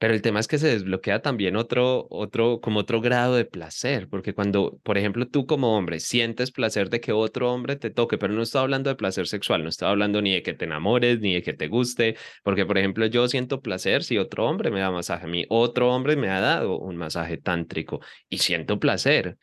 [0.03, 4.09] Pero el tema es que se desbloquea también otro, otro, como otro grado de placer,
[4.09, 8.19] porque cuando, por ejemplo, tú como hombre sientes placer de que otro hombre te toque,
[8.19, 11.21] pero no estoy hablando de placer sexual, no estoy hablando ni de que te enamores,
[11.21, 14.81] ni de que te guste, porque, por ejemplo, yo siento placer si otro hombre me
[14.81, 19.39] da masaje a mí, otro hombre me ha dado un masaje tántrico y siento placer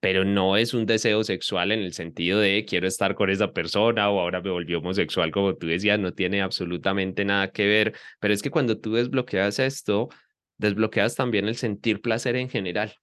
[0.00, 4.10] pero no es un deseo sexual en el sentido de quiero estar con esa persona
[4.10, 8.32] o ahora me volvió homosexual, como tú decías, no tiene absolutamente nada que ver, pero
[8.32, 10.08] es que cuando tú desbloqueas esto,
[10.56, 12.94] desbloqueas también el sentir placer en general,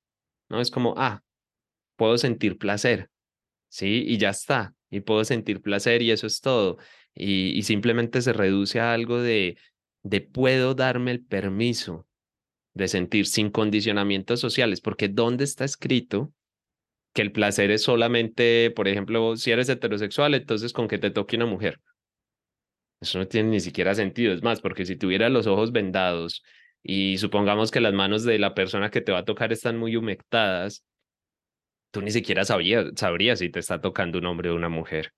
[0.49, 0.59] ¿no?
[0.59, 1.21] Es como, ah,
[1.95, 3.09] puedo sentir placer,
[3.69, 4.03] ¿sí?
[4.07, 6.77] Y ya está, y puedo sentir placer y eso es todo,
[7.13, 9.57] y, y simplemente se reduce a algo de,
[10.01, 12.07] de puedo darme el permiso
[12.73, 16.33] de sentir sin condicionamientos sociales, porque ¿dónde está escrito
[17.13, 21.35] que el placer es solamente, por ejemplo, si eres heterosexual, entonces con que te toque
[21.35, 21.79] una mujer.
[23.01, 24.33] Eso no tiene ni siquiera sentido.
[24.33, 26.43] Es más, porque si tuvieras los ojos vendados
[26.83, 29.95] y supongamos que las manos de la persona que te va a tocar están muy
[29.95, 30.83] humectadas,
[31.91, 35.11] tú ni siquiera sabrías, sabrías si te está tocando un hombre o una mujer.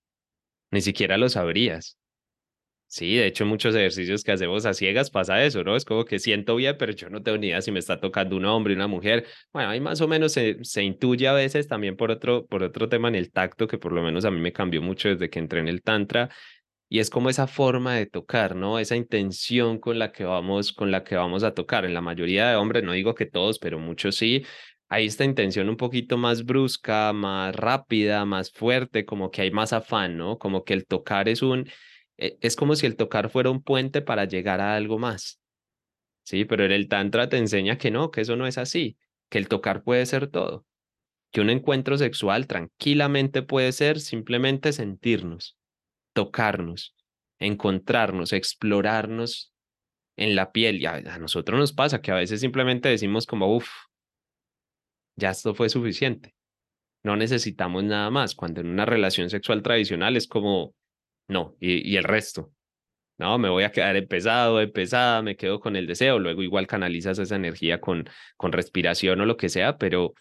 [0.71, 1.99] Ni siquiera lo sabrías.
[2.91, 5.75] Sí, de hecho, muchos ejercicios que hacemos a ciegas pasa eso, ¿no?
[5.75, 8.36] Es como que siento bien, pero yo no tengo ni idea si me está tocando
[8.36, 9.28] un hombre, una mujer.
[9.54, 12.89] Bueno, ahí más o menos se, se intuye a veces también por otro, por otro
[12.89, 15.38] tema en el tacto, que por lo menos a mí me cambió mucho desde que
[15.38, 16.30] entré en el Tantra.
[16.89, 18.80] Y es como esa forma de tocar, ¿no?
[18.80, 21.86] Esa intención con la que vamos, con la que vamos a tocar.
[21.86, 24.45] En la mayoría de hombres, no digo que todos, pero muchos sí,
[24.88, 29.73] hay esta intención un poquito más brusca, más rápida, más fuerte, como que hay más
[29.73, 30.39] afán, ¿no?
[30.39, 31.69] Como que el tocar es un,
[32.19, 35.39] es como si el tocar fuera un puente para llegar a algo más.
[36.23, 38.97] Sí, pero el Tantra te enseña que no, que eso no es así,
[39.29, 40.65] que el tocar puede ser todo,
[41.32, 45.58] que un encuentro sexual tranquilamente puede ser simplemente sentirnos,
[46.13, 46.95] tocarnos,
[47.39, 49.53] encontrarnos, explorarnos
[50.17, 50.82] en la piel.
[50.82, 53.69] Y a, a nosotros nos pasa que a veces simplemente decimos como, uff,
[55.15, 56.36] ya esto fue suficiente.
[57.03, 58.36] No necesitamos nada más.
[58.36, 60.75] Cuando en una relación sexual tradicional es como,
[61.30, 62.52] no, y, y el resto.
[63.18, 66.20] No, me voy a quedar empezado, empezada, me quedo con el deseo.
[66.20, 70.13] Luego igual canalizas esa energía con, con respiración o lo que sea, pero,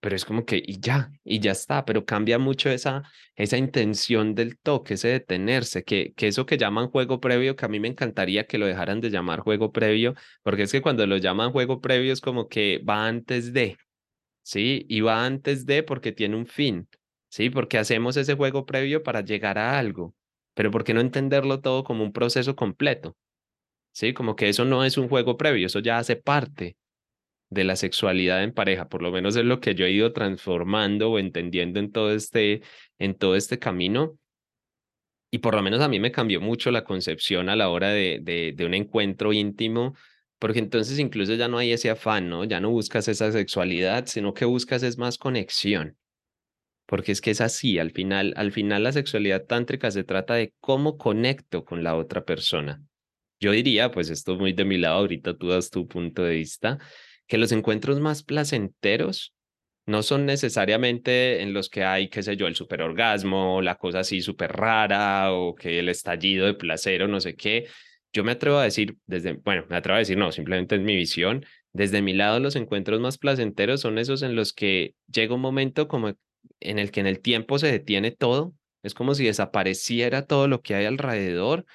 [0.00, 3.02] pero es como que y ya, y ya está, pero cambia mucho esa,
[3.36, 7.68] esa intención del toque, ese detenerse, que, que eso que llaman juego previo, que a
[7.68, 11.16] mí me encantaría que lo dejaran de llamar juego previo, porque es que cuando lo
[11.16, 13.78] llaman juego previo es como que va antes de,
[14.42, 14.86] ¿sí?
[14.88, 16.88] Y va antes de porque tiene un fin,
[17.28, 17.50] ¿sí?
[17.50, 20.14] Porque hacemos ese juego previo para llegar a algo,
[20.58, 23.16] pero ¿por qué no entenderlo todo como un proceso completo?
[23.92, 24.12] ¿Sí?
[24.12, 26.76] Como que eso no es un juego previo, eso ya hace parte
[27.48, 31.12] de la sexualidad en pareja, por lo menos es lo que yo he ido transformando
[31.12, 32.62] o entendiendo en todo este,
[32.98, 34.18] en todo este camino.
[35.30, 38.18] Y por lo menos a mí me cambió mucho la concepción a la hora de,
[38.20, 39.94] de, de un encuentro íntimo
[40.40, 42.42] porque entonces incluso ya no hay ese afán, ¿no?
[42.42, 45.96] Ya no buscas esa sexualidad, sino que buscas es más conexión.
[46.88, 50.54] Porque es que es así, al final, al final la sexualidad tántrica se trata de
[50.58, 52.82] cómo conecto con la otra persona.
[53.38, 56.36] Yo diría, pues esto es muy de mi lado, ahorita tú das tu punto de
[56.36, 56.78] vista,
[57.26, 59.34] que los encuentros más placenteros
[59.84, 64.22] no son necesariamente en los que hay, qué sé yo, el superorgasmo, la cosa así
[64.22, 67.66] súper rara o que el estallido de placer o no sé qué,
[68.14, 70.96] yo me atrevo a decir, desde, bueno, me atrevo a decir, no, simplemente es mi
[70.96, 71.44] visión.
[71.74, 75.86] Desde mi lado, los encuentros más placenteros son esos en los que llega un momento
[75.86, 76.14] como
[76.60, 80.62] en el que en el tiempo se detiene todo, es como si desapareciera todo lo
[80.62, 81.66] que hay alrededor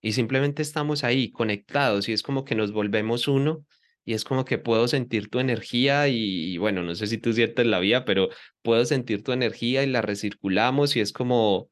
[0.00, 3.64] y simplemente estamos ahí conectados y es como que nos volvemos uno
[4.04, 7.66] y es como que puedo sentir tu energía y, bueno, no sé si tú sientes
[7.66, 8.28] la vida, pero
[8.62, 11.70] puedo sentir tu energía y la recirculamos y es como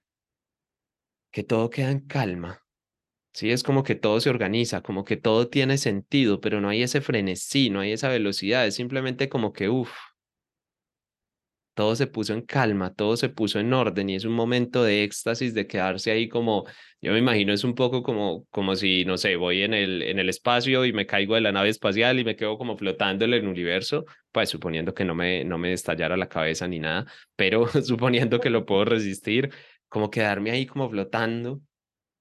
[1.33, 2.63] que todo queda en calma
[3.33, 6.83] Sí, es como que todo se organiza, como que todo tiene sentido, pero no hay
[6.83, 9.93] ese frenesí, no hay esa velocidad, es simplemente como que, uff,
[11.75, 15.05] todo se puso en calma, todo se puso en orden y es un momento de
[15.05, 16.67] éxtasis, de quedarse ahí como,
[17.01, 20.19] yo me imagino es un poco como, como si, no sé, voy en el, en
[20.19, 23.35] el espacio y me caigo de la nave espacial y me quedo como flotando en
[23.35, 27.07] el universo, pues suponiendo que no me, no me estallara la cabeza ni nada,
[27.37, 29.51] pero suponiendo que lo puedo resistir,
[29.89, 31.61] como quedarme ahí como flotando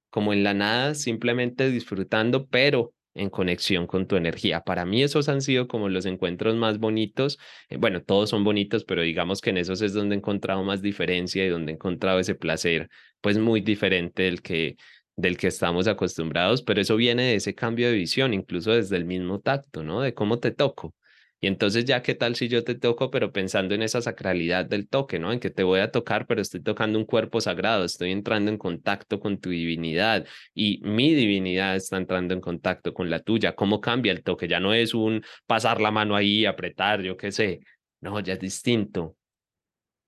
[0.09, 4.61] como en la nada, simplemente disfrutando, pero en conexión con tu energía.
[4.61, 7.39] Para mí esos han sido como los encuentros más bonitos.
[7.69, 10.81] Eh, bueno, todos son bonitos, pero digamos que en esos es donde he encontrado más
[10.81, 12.89] diferencia y donde he encontrado ese placer,
[13.21, 14.77] pues muy diferente del que
[15.15, 19.03] del que estamos acostumbrados, pero eso viene de ese cambio de visión, incluso desde el
[19.05, 19.99] mismo tacto, ¿no?
[20.01, 20.95] De cómo te toco.
[21.41, 24.89] Y entonces ya qué tal si yo te toco, pero pensando en esa sacralidad del
[24.89, 25.31] toque, ¿no?
[25.31, 28.57] En que te voy a tocar, pero estoy tocando un cuerpo sagrado, estoy entrando en
[28.57, 33.55] contacto con tu divinidad y mi divinidad está entrando en contacto con la tuya.
[33.55, 34.49] ¿Cómo cambia el toque?
[34.49, 37.61] Ya no es un pasar la mano ahí, apretar, yo qué sé.
[38.01, 39.15] No, ya es distinto.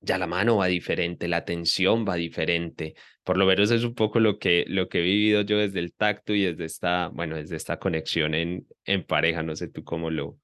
[0.01, 2.95] Ya la mano va diferente, la tensión va diferente.
[3.23, 5.93] Por lo menos es un poco lo que, lo que he vivido yo desde el
[5.93, 9.43] tacto y desde esta, bueno, desde esta conexión en, en pareja.
[9.43, 10.39] No sé tú cómo lo,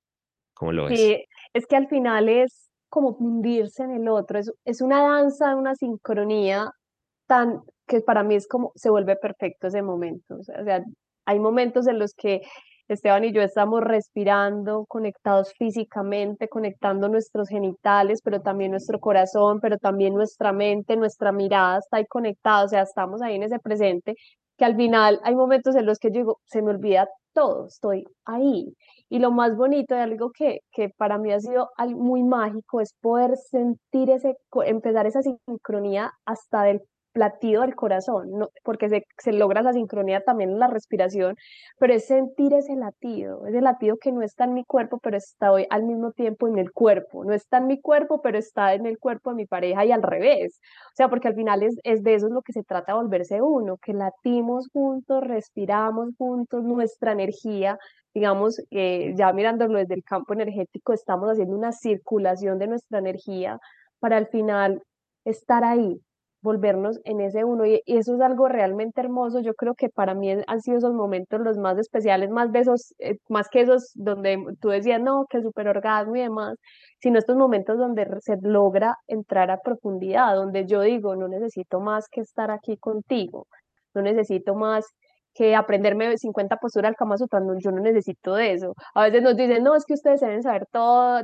[0.58, 0.88] ¿Cómo?
[0.90, 5.56] Sí, es que al final es como fundirse en el otro, es, es una danza,
[5.56, 6.72] una sincronía
[7.28, 10.36] tan que para mí es como se vuelve perfecto ese momento.
[10.36, 10.84] O sea,
[11.26, 12.42] hay momentos en los que
[12.88, 19.78] Esteban y yo estamos respirando, conectados físicamente, conectando nuestros genitales, pero también nuestro corazón, pero
[19.78, 24.16] también nuestra mente, nuestra mirada está ahí conectada, o sea, estamos ahí en ese presente,
[24.58, 28.06] que al final hay momentos en los que yo digo, se me olvida todo, estoy
[28.26, 28.74] ahí.
[29.10, 32.94] Y lo más bonito de algo que, que para mí ha sido muy mágico es
[33.02, 36.82] poder sentir ese, empezar esa sincronía hasta del
[37.18, 41.36] latido del corazón, porque se, se, logra la sincronía también en la respiración,
[41.80, 45.52] pero es sentir ese latido, ese latido que no está en mi cuerpo, pero está
[45.52, 48.86] hoy al mismo tiempo en el cuerpo, no está en mi cuerpo, pero está en
[48.86, 52.04] el cuerpo de mi pareja y al revés, o sea, porque al final es, es
[52.04, 56.64] de eso es lo que se trata de volverse uno, que latimos juntos, respiramos juntos,
[56.64, 57.78] nuestra energía
[58.14, 63.60] digamos, eh, ya mirándolo desde el campo energético, estamos haciendo una circulación de nuestra energía
[64.00, 64.82] para al final
[65.24, 66.02] estar ahí,
[66.42, 69.40] volvernos en ese uno y, eso es algo realmente hermoso.
[69.42, 72.94] Yo creo que para mí han sido esos momentos los más especiales, más de esos,
[73.00, 76.56] eh, más que esos donde tú decías, no, que super orgasmo y demás,
[77.00, 82.08] sino estos momentos donde se logra entrar a profundidad, donde yo digo, no necesito más
[82.10, 83.48] que estar aquí contigo,
[83.94, 84.86] no necesito más
[85.38, 88.74] que aprenderme 50 posturas al Kama Sutra, no, yo no necesito de eso.
[88.96, 91.22] A veces nos dicen, no, es que ustedes deben saber todo,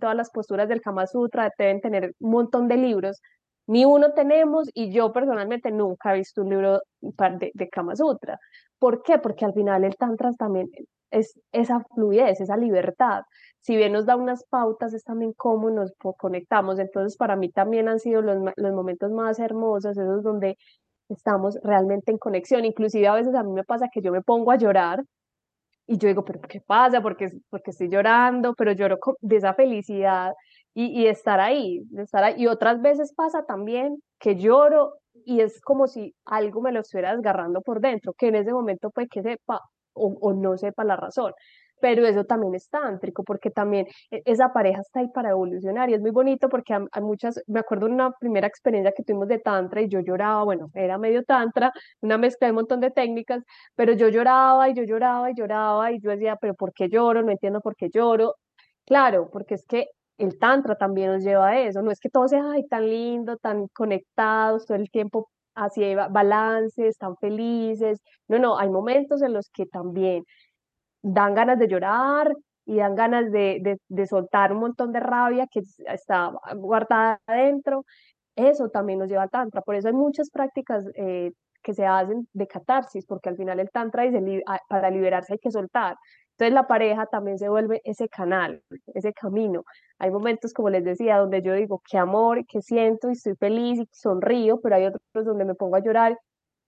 [0.00, 3.20] todas las posturas del Kama Sutra, deben tener un montón de libros.
[3.66, 8.38] Ni uno tenemos y yo personalmente nunca he visto un libro de, de Kama Sutra.
[8.78, 9.18] ¿Por qué?
[9.18, 10.68] Porque al final el Tantra también
[11.10, 13.22] es esa fluidez, esa libertad.
[13.60, 16.78] Si bien nos da unas pautas, es también cómo nos conectamos.
[16.78, 20.56] Entonces, para mí también han sido los, los momentos más hermosos, esos donde
[21.08, 22.64] estamos realmente en conexión.
[22.64, 25.02] Inclusive a veces a mí me pasa que yo me pongo a llorar
[25.86, 27.00] y yo digo, pero ¿qué pasa?
[27.00, 30.32] Porque, porque estoy llorando, pero lloro de esa felicidad
[30.78, 32.34] y, estar ahí, estar ahí.
[32.36, 34.92] Y otras veces pasa también que lloro
[35.24, 38.90] y es como si algo me lo estuviera desgarrando por dentro, que en ese momento
[38.90, 39.62] puede que sepa
[39.94, 41.32] o, no sepa la razón
[41.78, 45.94] pero eso también es tántrico, porque también e, esa pareja está ahí para evolucionar y
[45.94, 49.82] es muy bonito porque hay muchas, me acuerdo una primera experiencia que tuvimos de tantra
[49.82, 53.42] y yo lloraba, bueno, era medio tantra, una mezcla de un montón de técnicas,
[53.74, 57.22] pero yo lloraba y yo lloraba y lloraba y yo decía, pero ¿por qué lloro?
[57.22, 58.36] No entiendo por qué lloro.
[58.86, 59.88] Claro, porque es que
[60.18, 63.68] el tantra también nos lleva a eso, no es que todo sea tan lindo, tan
[63.68, 68.00] conectados todo el tiempo así balances, tan felices.
[68.28, 70.24] No, no, hay momentos en los que también
[71.02, 72.32] dan ganas de llorar
[72.66, 77.84] y dan ganas de, de, soltar un montón de rabia que está guardada adentro.
[78.36, 79.62] Eso también nos lleva al tantra.
[79.62, 83.70] Por eso hay muchas prácticas eh, que se hacen de catarsis, porque al final el
[83.70, 84.20] tantra dice,
[84.68, 85.96] para liberarse hay que soltar.
[86.36, 88.62] Entonces la pareja también se vuelve ese canal,
[88.94, 89.64] ese camino.
[89.98, 93.78] Hay momentos, como les decía, donde yo digo, qué amor, qué siento y estoy feliz
[93.80, 96.18] y sonrío, pero hay otros donde me pongo a llorar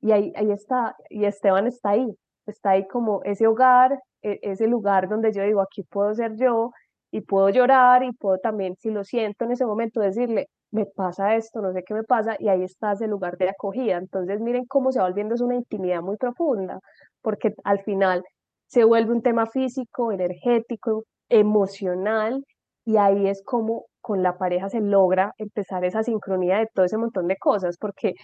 [0.00, 2.06] y ahí, ahí está, y Esteban está ahí,
[2.46, 6.70] está ahí como ese hogar, e, ese lugar donde yo digo, aquí puedo ser yo
[7.10, 11.34] y puedo llorar y puedo también, si lo siento en ese momento, decirle, me pasa
[11.36, 13.96] esto, no sé qué me pasa, y ahí está ese lugar de acogida.
[13.96, 16.80] Entonces, miren cómo se va volviendo es una intimidad muy profunda,
[17.22, 18.24] porque al final
[18.68, 22.44] se vuelve un tema físico, energético, emocional,
[22.84, 26.96] y ahí es como con la pareja se logra empezar esa sincronía de todo ese
[26.96, 28.14] montón de cosas, porque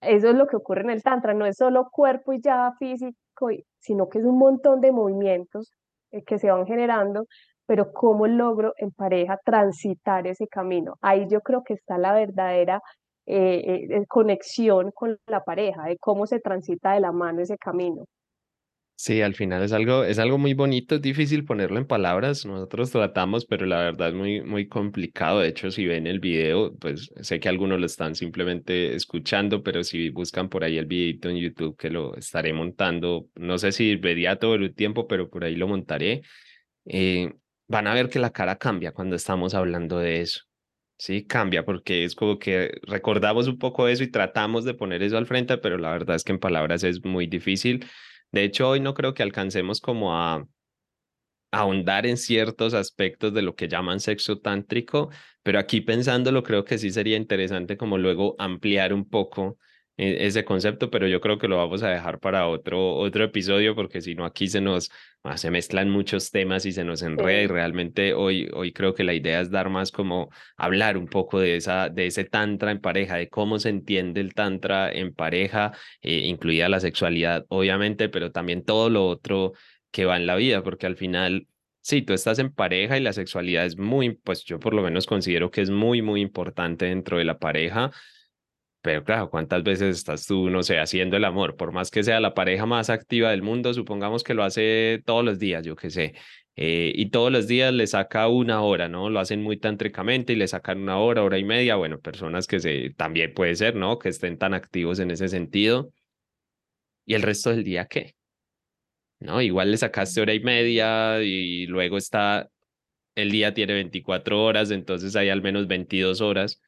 [0.00, 3.48] eso es lo que ocurre en el Tantra, no es solo cuerpo y ya físico,
[3.78, 5.70] sino que es un montón de movimientos
[6.12, 7.24] eh, que se van generando,
[7.66, 10.94] pero cómo logro en pareja transitar ese camino.
[11.02, 12.80] Ahí yo creo que está la verdadera
[13.26, 18.04] eh, eh, conexión con la pareja, de cómo se transita de la mano ese camino.
[18.96, 22.46] Sí, al final es algo, es algo muy bonito, es difícil ponerlo en palabras.
[22.46, 25.40] Nosotros tratamos, pero la verdad es muy, muy complicado.
[25.40, 29.82] De hecho, si ven el video, pues sé que algunos lo están simplemente escuchando, pero
[29.82, 33.96] si buscan por ahí el videito en YouTube que lo estaré montando, no sé si
[33.96, 36.22] vería todo el tiempo, pero por ahí lo montaré.
[36.86, 37.32] Eh,
[37.68, 40.40] van a ver que la cara cambia cuando estamos hablando de eso.
[40.96, 45.18] Sí, cambia porque es como que recordamos un poco eso y tratamos de poner eso
[45.18, 47.84] al frente, pero la verdad es que en palabras es muy difícil.
[48.34, 50.44] De hecho, hoy no creo que alcancemos como a
[51.52, 55.10] ahondar en ciertos aspectos de lo que llaman sexo tántrico,
[55.44, 59.56] pero aquí pensándolo creo que sí sería interesante como luego ampliar un poco
[59.96, 64.00] ese concepto, pero yo creo que lo vamos a dejar para otro, otro episodio porque
[64.00, 64.90] si no aquí se nos
[65.22, 69.04] ah, se mezclan muchos temas y se nos enreda y realmente hoy, hoy creo que
[69.04, 72.80] la idea es dar más como hablar un poco de, esa, de ese tantra en
[72.80, 75.72] pareja, de cómo se entiende el tantra en pareja,
[76.02, 79.52] eh, incluida la sexualidad obviamente, pero también todo lo otro
[79.92, 81.46] que va en la vida, porque al final...
[81.86, 85.04] Sí, tú estás en pareja y la sexualidad es muy, pues yo por lo menos
[85.04, 87.90] considero que es muy, muy importante dentro de la pareja,
[88.84, 91.56] pero claro, ¿cuántas veces estás tú, no sé, haciendo el amor?
[91.56, 95.24] Por más que sea la pareja más activa del mundo, supongamos que lo hace todos
[95.24, 96.14] los días, yo qué sé,
[96.54, 99.08] eh, y todos los días le saca una hora, ¿no?
[99.08, 101.76] Lo hacen muy tántricamente y le sacan una hora, hora y media.
[101.76, 103.98] Bueno, personas que se, también puede ser, ¿no?
[103.98, 105.90] Que estén tan activos en ese sentido.
[107.06, 108.14] ¿Y el resto del día qué?
[109.18, 109.40] ¿No?
[109.40, 112.50] Igual le sacaste hora y media y luego está,
[113.14, 116.60] el día tiene 24 horas, entonces hay al menos 22 horas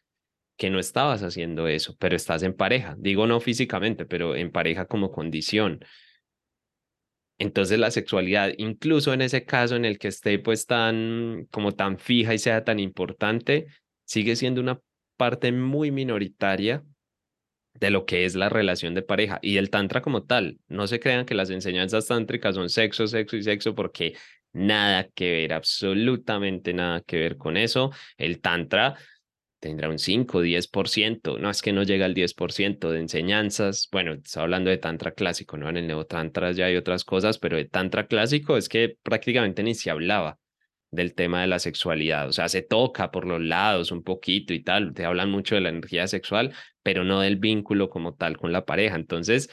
[0.57, 2.97] que no estabas haciendo eso, pero estás en pareja.
[2.99, 5.85] Digo no físicamente, pero en pareja como condición.
[7.39, 11.99] Entonces la sexualidad, incluso en ese caso en el que esté pues tan como tan
[11.99, 13.67] fija y sea tan importante,
[14.05, 14.81] sigue siendo una
[15.17, 16.83] parte muy minoritaria
[17.75, 20.59] de lo que es la relación de pareja y el tantra como tal.
[20.69, 24.15] No se crean que las enseñanzas tántricas son sexo, sexo y sexo porque
[24.53, 27.91] nada que ver, absolutamente nada que ver con eso.
[28.17, 28.95] El tantra
[29.61, 34.43] tendrá un 5, 10%, no es que no llega al 10% de enseñanzas, bueno, está
[34.43, 35.69] hablando de tantra clásico, ¿no?
[35.69, 39.75] En el neotantra ya hay otras cosas, pero de tantra clásico es que prácticamente ni
[39.75, 40.39] se hablaba
[40.91, 44.63] del tema de la sexualidad, o sea, se toca por los lados un poquito y
[44.63, 48.53] tal, te hablan mucho de la energía sexual, pero no del vínculo como tal con
[48.53, 48.97] la pareja.
[48.97, 49.51] Entonces,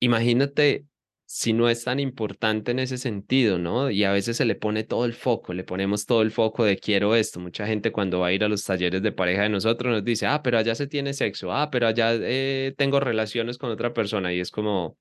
[0.00, 0.86] imagínate
[1.26, 3.90] si no es tan importante en ese sentido, ¿no?
[3.90, 6.78] Y a veces se le pone todo el foco, le ponemos todo el foco de
[6.78, 7.40] quiero esto.
[7.40, 10.26] Mucha gente cuando va a ir a los talleres de pareja de nosotros nos dice,
[10.26, 14.32] ah, pero allá se tiene sexo, ah, pero allá eh, tengo relaciones con otra persona
[14.32, 14.96] y es como,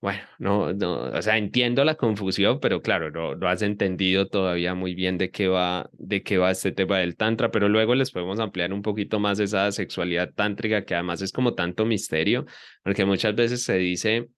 [0.00, 4.74] bueno, no, no, o sea, entiendo la confusión, pero claro, no, no has entendido todavía
[4.74, 8.12] muy bien de qué va, de qué va este tema del tantra, pero luego les
[8.12, 12.46] podemos ampliar un poquito más esa sexualidad tántrica que además es como tanto misterio,
[12.84, 14.28] porque muchas veces se dice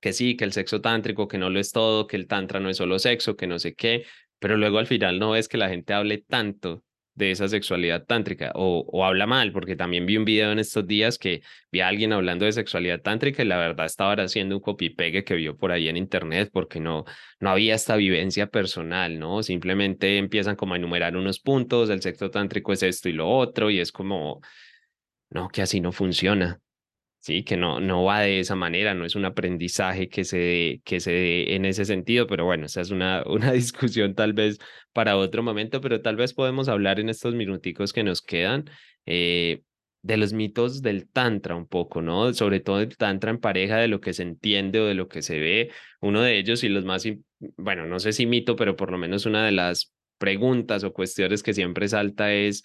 [0.00, 2.70] que sí, que el sexo tántrico, que no lo es todo, que el tantra no
[2.70, 4.04] es solo sexo, que no sé qué,
[4.38, 6.84] pero luego al final no es que la gente hable tanto
[7.16, 10.86] de esa sexualidad tántrica o, o habla mal, porque también vi un video en estos
[10.86, 11.42] días que
[11.72, 15.34] vi a alguien hablando de sexualidad tántrica y la verdad estaba haciendo un copy-pegue que
[15.34, 17.04] vio por ahí en internet porque no,
[17.40, 19.42] no había esta vivencia personal, ¿no?
[19.42, 23.70] Simplemente empiezan como a enumerar unos puntos, el sexo tántrico es esto y lo otro
[23.70, 24.42] y es como,
[25.30, 26.60] no, que así no funciona.
[27.26, 30.82] Sí, que no, no va de esa manera, no es un aprendizaje que se dé,
[30.84, 34.60] que se dé en ese sentido, pero bueno, esa es una, una discusión tal vez
[34.92, 38.70] para otro momento, pero tal vez podemos hablar en estos minuticos que nos quedan
[39.06, 39.62] eh,
[40.02, 42.32] de los mitos del tantra un poco, ¿no?
[42.32, 45.20] Sobre todo el tantra en pareja, de lo que se entiende o de lo que
[45.20, 45.72] se ve.
[46.00, 47.08] Uno de ellos y los más,
[47.56, 51.42] bueno, no sé si mito, pero por lo menos una de las preguntas o cuestiones
[51.42, 52.62] que siempre salta es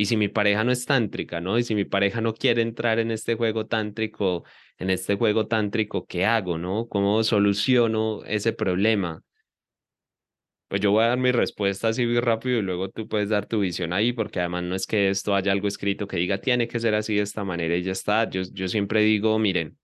[0.00, 1.58] y si mi pareja no es tántrica, ¿no?
[1.58, 4.44] Y si mi pareja no quiere entrar en este juego tántrico,
[4.78, 6.88] en este juego tántrico, ¿qué hago, no?
[6.88, 9.22] ¿Cómo soluciono ese problema?
[10.68, 13.44] Pues yo voy a dar mi respuesta así muy rápido y luego tú puedes dar
[13.44, 16.66] tu visión ahí, porque además no es que esto haya algo escrito que diga tiene
[16.66, 18.30] que ser así de esta manera y ya está.
[18.30, 19.76] Yo, yo siempre digo, miren,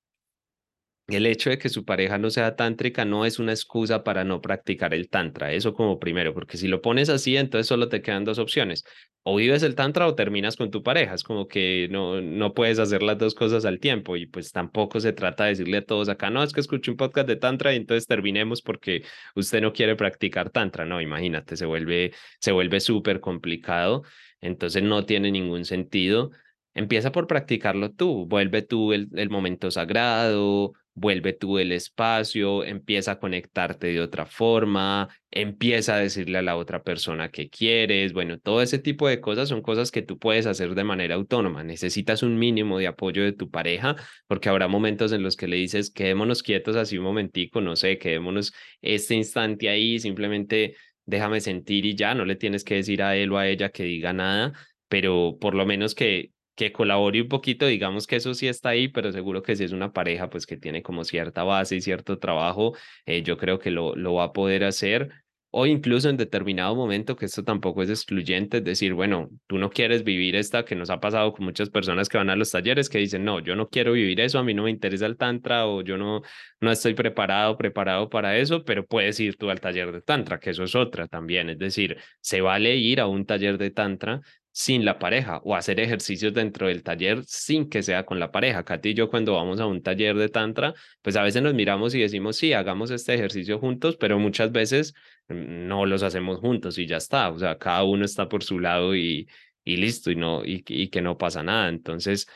[1.09, 4.41] el hecho de que su pareja no sea tántrica no es una excusa para no
[4.41, 8.25] practicar el tantra, eso como primero, porque si lo pones así, entonces solo te quedan
[8.25, 8.85] dos opciones,
[9.23, 12.79] o vives el tantra o terminas con tu pareja, es como que no, no puedes
[12.81, 16.09] hacer las dos cosas al tiempo y pues tampoco se trata de decirle a todos
[16.09, 19.05] acá, no, es que escuché un podcast de tantra y entonces terminemos porque
[19.37, 24.03] usted no quiere practicar tantra, no, imagínate, se vuelve, se vuelve súper complicado,
[24.41, 26.31] entonces no tiene ningún sentido.
[26.77, 33.19] Empieza por practicarlo tú, vuelve tú el, momento sagrado, vuelve tú el espacio, empieza a
[33.19, 38.61] conectarte de otra forma, empieza a decirle a la otra persona que quieres, bueno, todo
[38.61, 41.65] ese tipo de cosas son cosas que tú puedes hacer de manera autónoma.
[41.65, 43.97] Necesitas un mínimo de apoyo de tu pareja
[44.27, 47.97] porque habrá momentos en los que le dices, quedémonos quietos así un momentico, no sé,
[47.97, 48.53] quedémonos
[48.83, 53.33] este instante ahí, simplemente déjame sentir y ya, no le tienes que decir a él
[53.33, 54.53] o a ella que diga nada,
[54.89, 58.89] pero por lo menos que que colabore un poquito, digamos que eso sí está ahí,
[58.89, 62.19] pero seguro que si es una pareja pues que tiene como cierta base y cierto
[62.19, 65.11] trabajo, eh, yo creo que lo, lo va a poder hacer.
[65.59, 69.71] O incluso en determinado momento, que esto tampoco es excluyente, es decir, bueno, tú no
[69.71, 72.91] quieres vivir esta que nos ha pasado con muchas personas que van a los talleres
[72.91, 75.67] que dicen, no, yo no quiero vivir eso, a mí no me interesa el tantra
[75.67, 76.21] o yo no,
[76.61, 80.51] no estoy preparado, preparado para eso, pero puedes ir tú al taller de tantra, que
[80.51, 84.21] eso es otra también, es decir, se vale ir a un taller de tantra
[84.57, 88.65] sin la pareja o hacer ejercicios dentro del taller sin que sea con la pareja.
[88.65, 91.95] Katy y yo cuando vamos a un taller de tantra, pues a veces nos miramos
[91.95, 94.95] y decimos, sí, hagamos este ejercicio juntos, pero muchas veces
[95.29, 97.29] mm, no los hacemos juntos y ya está.
[97.29, 99.29] O sea, cada uno está por su lado y,
[99.63, 101.69] y listo y, no, y, que no pasa nada.
[101.69, 102.27] Entonces,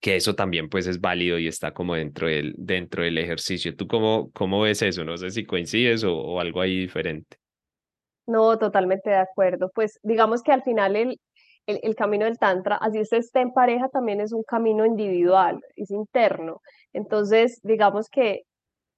[0.00, 3.74] que eso también pues es válido y está como dentro del, dentro del ejercicio.
[3.74, 5.04] ¿Tú cómo, cómo ves eso?
[5.06, 7.38] No sé si coincides o algo ahí diferente.
[8.28, 9.70] No, totalmente de acuerdo.
[9.74, 11.18] Pues digamos que al final el,
[11.66, 15.60] el, el camino del Tantra, así usted esté en pareja, también es un camino individual,
[15.76, 16.60] es interno.
[16.92, 18.42] Entonces, digamos que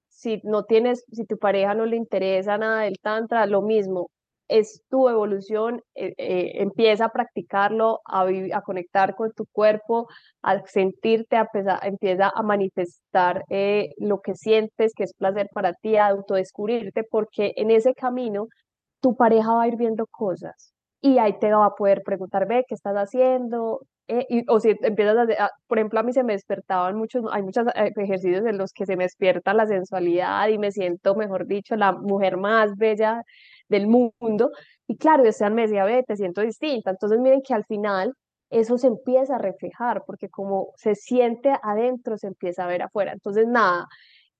[0.09, 4.09] si no tienes, si tu pareja no le interesa nada del Tantra, lo mismo,
[4.49, 10.07] es tu evolución, eh, eh, empieza a practicarlo, a, a, conectar con tu cuerpo,
[10.41, 15.73] a sentirte, a pesar, empieza a manifestar eh, lo que sientes, que es placer para
[15.73, 18.47] ti, a autodescubrirte, porque en ese camino
[19.01, 22.63] tu pareja va a ir viendo cosas y ahí te va a poder preguntar, ve,
[22.67, 23.81] ¿qué estás haciendo?
[24.07, 27.41] Eh, y, o si empiezas a, por ejemplo, a mí se me despertaban muchos, hay
[27.43, 31.47] muchos eh, ejercicios en los que se me despierta la sensualidad y me siento, mejor
[31.47, 33.23] dicho, la mujer más bella
[33.69, 34.51] del mundo.
[34.87, 36.91] Y claro, ese me decía, ve, te siento distinta.
[36.91, 38.13] Entonces miren que al final
[38.49, 43.13] eso se empieza a reflejar, porque como se siente adentro, se empieza a ver afuera.
[43.13, 43.87] Entonces, nada,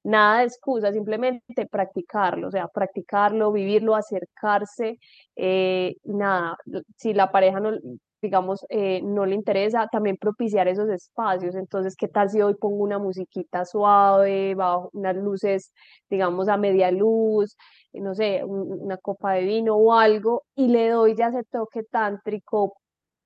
[0.04, 4.98] nada de excusa, simplemente practicarlo, o sea, practicarlo, vivirlo, acercarse,
[5.36, 6.56] eh, nada,
[6.98, 7.72] si la pareja no,
[8.22, 11.56] digamos, eh, no le interesa, también propiciar esos espacios.
[11.56, 15.74] Entonces, ¿qué tal si hoy pongo una musiquita suave, bajo unas luces,
[16.10, 17.56] digamos, a media luz,
[17.94, 22.76] no sé, una copa de vino o algo, y le doy ya ese toque tántrico?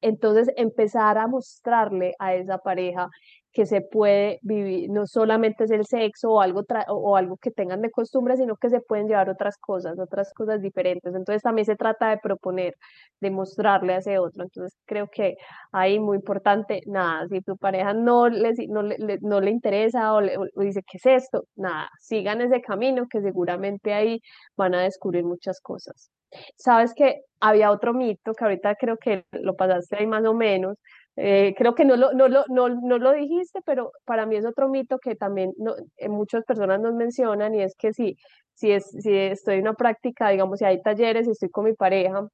[0.01, 3.09] Entonces, empezar a mostrarle a esa pareja
[3.55, 7.81] que se puede vivir, no solamente es el sexo o algo, o algo que tengan
[7.81, 11.15] de costumbre, sino que se pueden llevar otras cosas, otras cosas diferentes.
[11.15, 12.75] Entonces también se trata de proponer,
[13.21, 14.43] de mostrarle a ese otro.
[14.43, 15.37] Entonces creo que
[15.71, 20.19] ahí muy importante, nada, si tu pareja no le, no le, no le interesa o,
[20.19, 21.45] le, dice, ¿qué es esto?
[21.55, 24.19] Nada, sigan ese camino que seguramente ahí
[24.57, 26.11] van a descubrir muchas cosas.
[26.57, 30.77] Sabes que había otro mito que ahorita creo que lo pasaste ahí más o menos,
[31.17, 34.45] eh, creo que no lo, no, lo, no, no, lo dijiste, pero para mí es
[34.45, 38.17] otro mito que también no, eh, muchas personas nos mencionan y es que si,
[38.53, 41.73] si, es, si estoy en una práctica, digamos, si hay talleres y estoy con mi
[41.73, 42.27] pareja,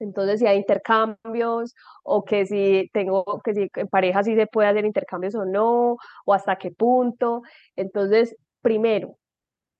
[0.00, 4.68] entonces si hay intercambios o que si tengo, que si en pareja sí se puede
[4.68, 7.42] hacer intercambios o no, o hasta qué punto.
[7.76, 9.16] Entonces, primero,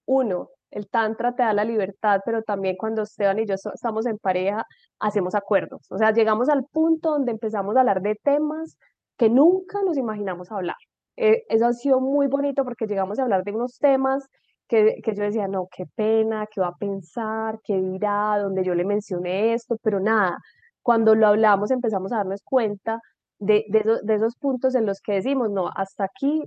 [0.06, 4.18] uno, el tantra te da la libertad, pero también cuando Esteban y yo estamos en
[4.18, 4.66] pareja,
[4.98, 5.90] hacemos acuerdos.
[5.90, 8.76] O sea, llegamos al punto donde empezamos a hablar de temas
[9.16, 10.76] que nunca nos imaginamos hablar.
[11.16, 14.26] Eh, eso ha sido muy bonito porque llegamos a hablar de unos temas
[14.68, 18.74] que, que, yo decía, no, qué pena, qué va a pensar, qué dirá, donde yo
[18.74, 20.38] le mencioné esto, pero nada,
[20.82, 23.00] cuando lo hablamos empezamos a darnos cuenta
[23.38, 23.64] de,
[24.02, 26.44] de esos puntos en los que decimos, no, hasta aquí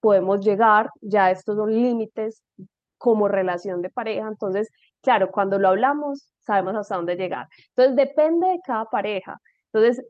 [0.00, 2.42] podemos llegar, ya estos son límites
[3.00, 4.28] como relación de pareja.
[4.28, 4.70] Entonces,
[5.02, 7.46] claro, cuando lo hablamos, sabemos hasta dónde llegar.
[7.70, 9.38] Entonces, depende de cada pareja.
[9.72, 10.04] Entonces,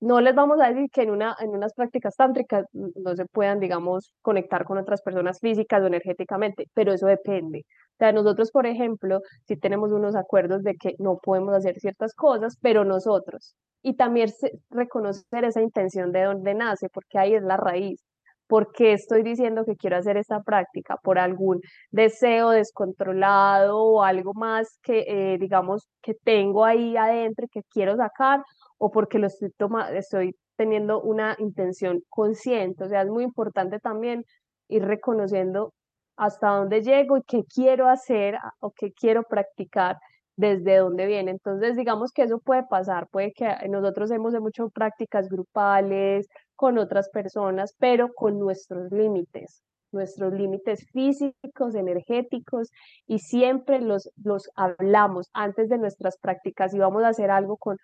[0.00, 3.58] no les vamos a decir que en, una, en unas prácticas tántricas no se puedan,
[3.60, 7.64] digamos, conectar con otras personas físicas o energéticamente, pero eso depende.
[7.94, 12.14] O sea, nosotros, por ejemplo, si tenemos unos acuerdos de que no podemos hacer ciertas
[12.14, 13.56] cosas, pero nosotros.
[13.82, 14.30] Y también
[14.70, 18.02] reconocer esa intención de dónde nace, porque ahí es la raíz.
[18.46, 20.96] ¿Por qué estoy diciendo que quiero hacer esta práctica?
[21.02, 27.48] ¿Por algún deseo descontrolado o algo más que, eh, digamos, que tengo ahí adentro y
[27.48, 28.42] que quiero sacar?
[28.78, 29.50] ¿O porque lo estoy,
[29.94, 32.84] estoy teniendo una intención consciente?
[32.84, 34.24] O sea, es muy importante también
[34.68, 35.72] ir reconociendo
[36.16, 39.96] hasta dónde llego y qué quiero hacer o qué quiero practicar
[40.36, 41.30] desde dónde viene.
[41.30, 46.26] Entonces, digamos que eso puede pasar, puede que nosotros hemos hecho prácticas grupales,
[46.56, 52.70] con otras personas, pero con nuestros límites, nuestros límites físicos, energéticos,
[53.06, 57.76] y siempre los, los hablamos antes de nuestras prácticas y vamos a hacer algo con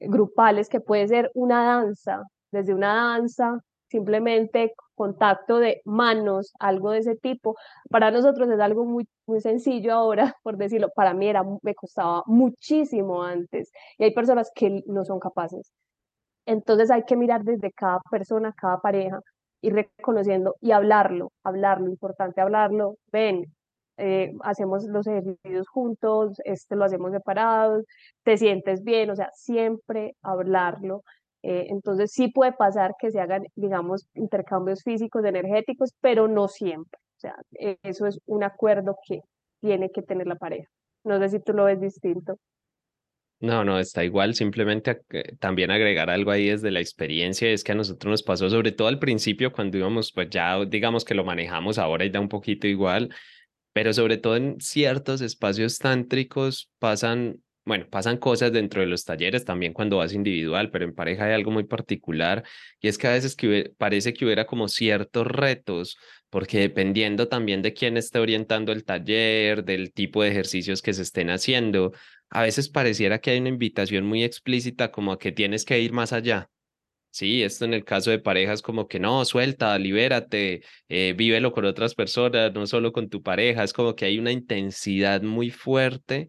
[0.00, 6.98] grupales que puede ser una danza, desde una danza, simplemente contacto de manos, algo de
[6.98, 7.56] ese tipo.
[7.90, 10.90] Para nosotros es algo muy, muy sencillo ahora, por decirlo.
[10.94, 13.70] Para mí era, me costaba muchísimo antes.
[13.98, 15.72] Y hay personas que no son capaces.
[16.48, 19.20] Entonces hay que mirar desde cada persona, cada pareja,
[19.60, 22.96] y reconociendo y hablarlo, hablarlo, importante hablarlo.
[23.12, 23.44] Ven,
[23.98, 27.84] eh, hacemos los ejercicios juntos, este lo hacemos separados,
[28.24, 31.02] te sientes bien, o sea, siempre hablarlo.
[31.42, 36.98] Eh, entonces sí puede pasar que se hagan, digamos, intercambios físicos, energéticos, pero no siempre.
[37.18, 39.20] O sea, e, eso es un acuerdo que
[39.60, 40.68] tiene que tener la pareja.
[41.04, 42.38] No sé si tú lo ves distinto.
[43.40, 44.34] No, no, está igual.
[44.34, 45.00] Simplemente
[45.38, 48.88] también agregar algo ahí desde la experiencia es que a nosotros nos pasó, sobre todo
[48.88, 52.66] al principio, cuando íbamos, pues ya digamos que lo manejamos ahora y da un poquito
[52.66, 53.14] igual,
[53.72, 59.44] pero sobre todo en ciertos espacios tántricos pasan, bueno, pasan cosas dentro de los talleres
[59.44, 62.42] también cuando vas individual, pero en pareja hay algo muy particular
[62.80, 63.36] y es que a veces
[63.76, 65.96] parece que hubiera como ciertos retos
[66.30, 71.02] porque dependiendo también de quién esté orientando el taller, del tipo de ejercicios que se
[71.02, 71.92] estén haciendo,
[72.30, 75.92] a veces pareciera que hay una invitación muy explícita como a que tienes que ir
[75.92, 76.50] más allá.
[77.10, 81.64] Sí, esto en el caso de parejas como que no, suelta, libérate, eh, vívelo con
[81.64, 86.28] otras personas, no solo con tu pareja, es como que hay una intensidad muy fuerte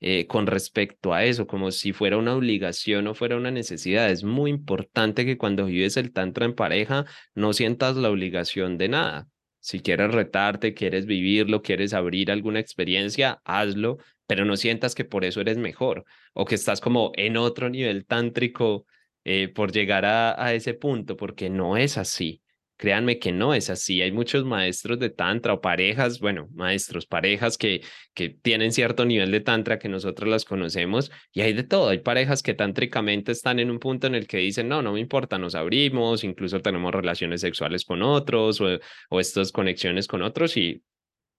[0.00, 4.10] eh, con respecto a eso, como si fuera una obligación o fuera una necesidad.
[4.10, 8.88] Es muy importante que cuando vives el tantra en pareja no sientas la obligación de
[8.88, 9.28] nada.
[9.60, 15.24] Si quieres retarte, quieres vivirlo, quieres abrir alguna experiencia, hazlo, pero no sientas que por
[15.24, 16.04] eso eres mejor
[16.34, 18.86] o que estás como en otro nivel tántrico
[19.24, 22.42] eh, por llegar a, a ese punto, porque no es así.
[22.78, 24.02] Créanme que no es así.
[24.02, 29.30] Hay muchos maestros de tantra o parejas, bueno, maestros, parejas que, que tienen cierto nivel
[29.30, 31.88] de tantra que nosotros las conocemos y hay de todo.
[31.88, 35.00] Hay parejas que tántricamente están en un punto en el que dicen, no, no me
[35.00, 40.56] importa, nos abrimos, incluso tenemos relaciones sexuales con otros o, o estas conexiones con otros
[40.58, 40.82] y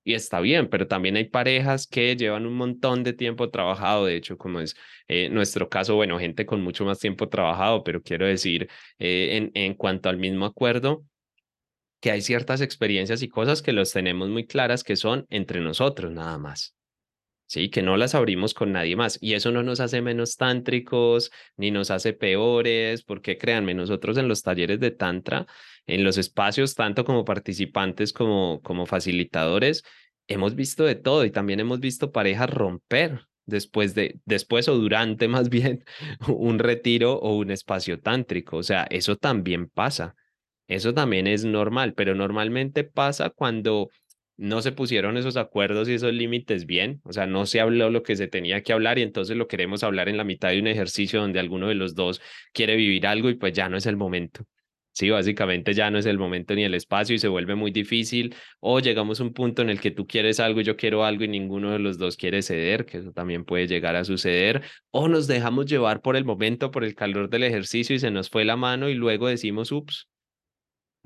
[0.08, 4.16] y está bien, pero también hay parejas que llevan un montón de tiempo trabajado, de
[4.16, 4.74] hecho, como es
[5.10, 9.52] eh, nuestro caso, bueno, gente con mucho más tiempo trabajado, pero quiero decir, eh, en,
[9.54, 11.04] en cuanto al mismo acuerdo,
[12.00, 16.10] que hay ciertas experiencias y cosas que los tenemos muy claras que son entre nosotros
[16.14, 16.77] nada más.
[17.48, 19.18] Sí, que no las abrimos con nadie más.
[19.22, 24.28] Y eso no nos hace menos tántricos, ni nos hace peores, porque créanme, nosotros en
[24.28, 25.48] los talleres de Tantra
[25.88, 29.84] en los espacios, tanto como participantes como, como facilitadores,
[30.28, 35.28] hemos visto de todo y también hemos visto parejas romper después de, después o durante
[35.30, 35.86] más bien
[36.28, 38.58] un retiro o un espacio tántrico.
[38.58, 40.16] O sea, eso también pasa.
[40.68, 43.90] Eso también es normal, pero normalmente pasa cuando
[44.38, 48.04] no se pusieron esos acuerdos y esos límites bien, o sea, no se habló lo
[48.04, 50.68] que se tenía que hablar y entonces lo queremos hablar en la mitad de un
[50.68, 52.22] ejercicio donde alguno de los dos
[52.54, 54.46] quiere vivir algo y pues ya no es el momento.
[54.98, 58.36] Sí, básicamente ya no es el momento ni el espacio y se vuelve muy difícil.
[58.60, 61.24] O llegamos a un punto en el que tú quieres algo y yo quiero algo
[61.24, 64.64] y ninguno de los dos quiere ceder, que eso también puede llegar a suceder.
[64.90, 68.32] O nos dejamos llevar por el momento, por el calor del ejercicio y se nos
[68.32, 70.08] fue la mano y luego decimos, ups,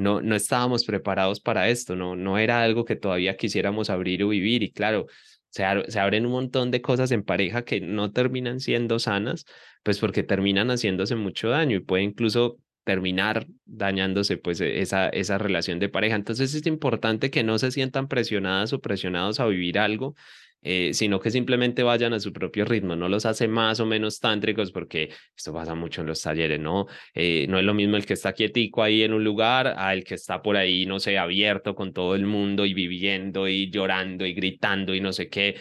[0.02, 4.30] no, no estábamos preparados para esto, no, no era algo que todavía quisiéramos abrir o
[4.30, 4.64] vivir.
[4.64, 5.08] Y claro,
[5.50, 9.46] se, se abren un montón de cosas en pareja que no terminan siendo sanas,
[9.84, 15.38] pues porque terminan haciéndose mucho daño y puede incluso terminar dañándose pues e, esa, esa
[15.38, 16.16] relación de pareja.
[16.16, 20.16] Entonces es importante que no se sientan presionadas o presionados a vivir algo,
[20.62, 22.96] eh, sino que simplemente vayan a su propio ritmo.
[22.96, 26.88] No los hace más o menos tántricos porque esto pasa mucho en los talleres, ¿no?
[27.14, 30.04] Eh, no es lo mismo el que está quietico ahí en un lugar a el
[30.04, 34.26] que está por ahí, no sé, abierto con todo el mundo y viviendo y llorando
[34.26, 35.56] y gritando y no sé qué.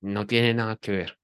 [0.00, 1.19] No tiene nada que ver.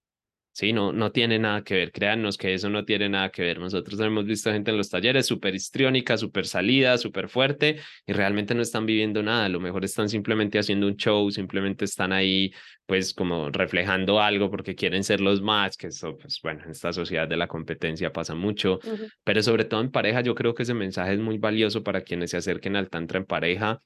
[0.56, 1.92] Sí, no, no tiene nada que ver.
[1.92, 3.58] Créannos que eso no tiene nada que ver.
[3.58, 7.76] Nosotros hemos visto gente en los talleres súper histriónica, súper salida, súper fuerte
[8.06, 9.44] y realmente no están viviendo nada.
[9.44, 12.54] A lo mejor están simplemente haciendo un show, simplemente están ahí,
[12.86, 16.90] pues, como reflejando algo porque quieren ser los más, que eso, pues, bueno, en esta
[16.90, 18.78] sociedad de la competencia pasa mucho.
[19.24, 22.30] Pero sobre todo en pareja, yo creo que ese mensaje es muy valioso para quienes
[22.30, 23.82] se acerquen al Tantra en pareja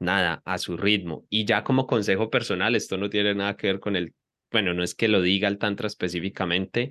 [0.00, 1.24] nada, a su ritmo.
[1.30, 4.12] Y ya como consejo personal, esto no tiene nada que ver con el
[4.52, 6.90] bueno, no es que lo diga el Tantra específicamente,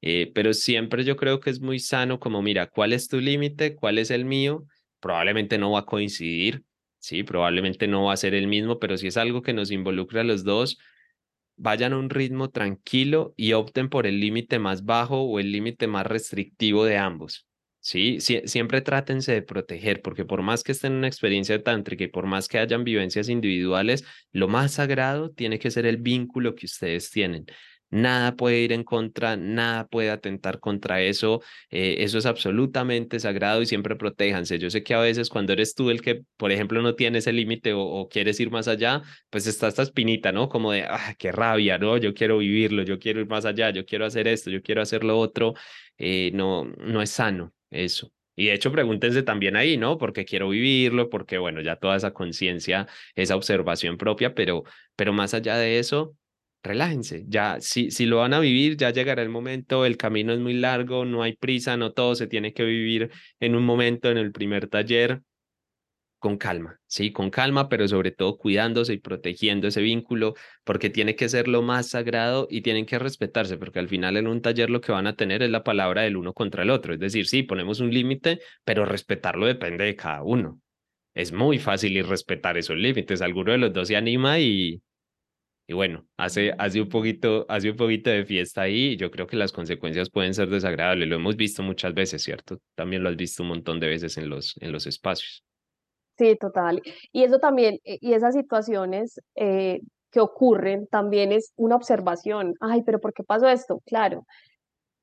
[0.00, 3.74] eh, pero siempre yo creo que es muy sano como, mira, ¿cuál es tu límite?
[3.74, 4.64] ¿Cuál es el mío?
[5.00, 6.62] Probablemente no va a coincidir,
[6.98, 10.20] sí, probablemente no va a ser el mismo, pero si es algo que nos involucra
[10.20, 10.78] a los dos,
[11.56, 15.88] vayan a un ritmo tranquilo y opten por el límite más bajo o el límite
[15.88, 17.47] más restrictivo de ambos.
[17.88, 22.08] Sí, siempre trátense de proteger, porque por más que estén en una experiencia tántrica y
[22.08, 26.66] por más que hayan vivencias individuales, lo más sagrado tiene que ser el vínculo que
[26.66, 27.46] ustedes tienen.
[27.90, 31.40] Nada puede ir en contra, nada puede atentar contra eso.
[31.70, 34.58] Eh, eso es absolutamente sagrado y siempre protéjanse.
[34.58, 37.32] Yo sé que a veces cuando eres tú el que, por ejemplo, no tiene ese
[37.32, 40.50] límite o, quieres ir más allá, pues está esta espinita, ¿no?
[40.50, 41.96] Como de, ah, qué rabia, ¿no?
[41.96, 45.04] Yo quiero vivirlo, yo quiero ir más allá, yo quiero hacer esto, yo quiero hacer
[45.04, 45.54] lo otro.
[45.96, 48.12] Eh, no, no es sano eso.
[48.36, 49.98] Y de hecho, pregúntense también ahí, ¿no?
[49.98, 54.62] Porque quiero vivirlo, porque, bueno, ya toda esa conciencia, esa observación propia, pero,
[54.94, 56.16] pero más allá de eso,
[56.62, 57.24] relájense.
[57.26, 60.54] Ya, si, si lo van a vivir, ya llegará el momento, el camino es muy
[60.54, 63.10] largo, no hay prisa, no todo se tiene que vivir
[63.40, 65.22] en un momento, en el primer taller
[66.18, 71.16] con calma, sí, con calma, pero sobre todo cuidándose y protegiendo ese vínculo, porque tiene
[71.16, 74.70] que ser lo más sagrado y tienen que respetarse, porque al final en un taller
[74.70, 77.26] lo que van a tener es la palabra del uno contra el otro, es decir,
[77.26, 80.60] sí, ponemos un límite, pero respetarlo depende de cada uno.
[81.14, 84.82] Es muy fácil ir respetar esos límites, alguno de los dos se anima y,
[85.66, 89.26] y bueno, hace, hace, un poquito, hace un poquito de fiesta ahí y yo creo
[89.26, 92.60] que las consecuencias pueden ser desagradables, lo hemos visto muchas veces, ¿cierto?
[92.74, 95.44] También lo has visto un montón de veces en los, en los espacios.
[96.18, 96.82] Sí, total.
[97.12, 102.54] Y eso también, eh, y esas situaciones eh, que ocurren también es una observación.
[102.60, 103.80] Ay, pero ¿por qué pasó esto?
[103.86, 104.24] Claro,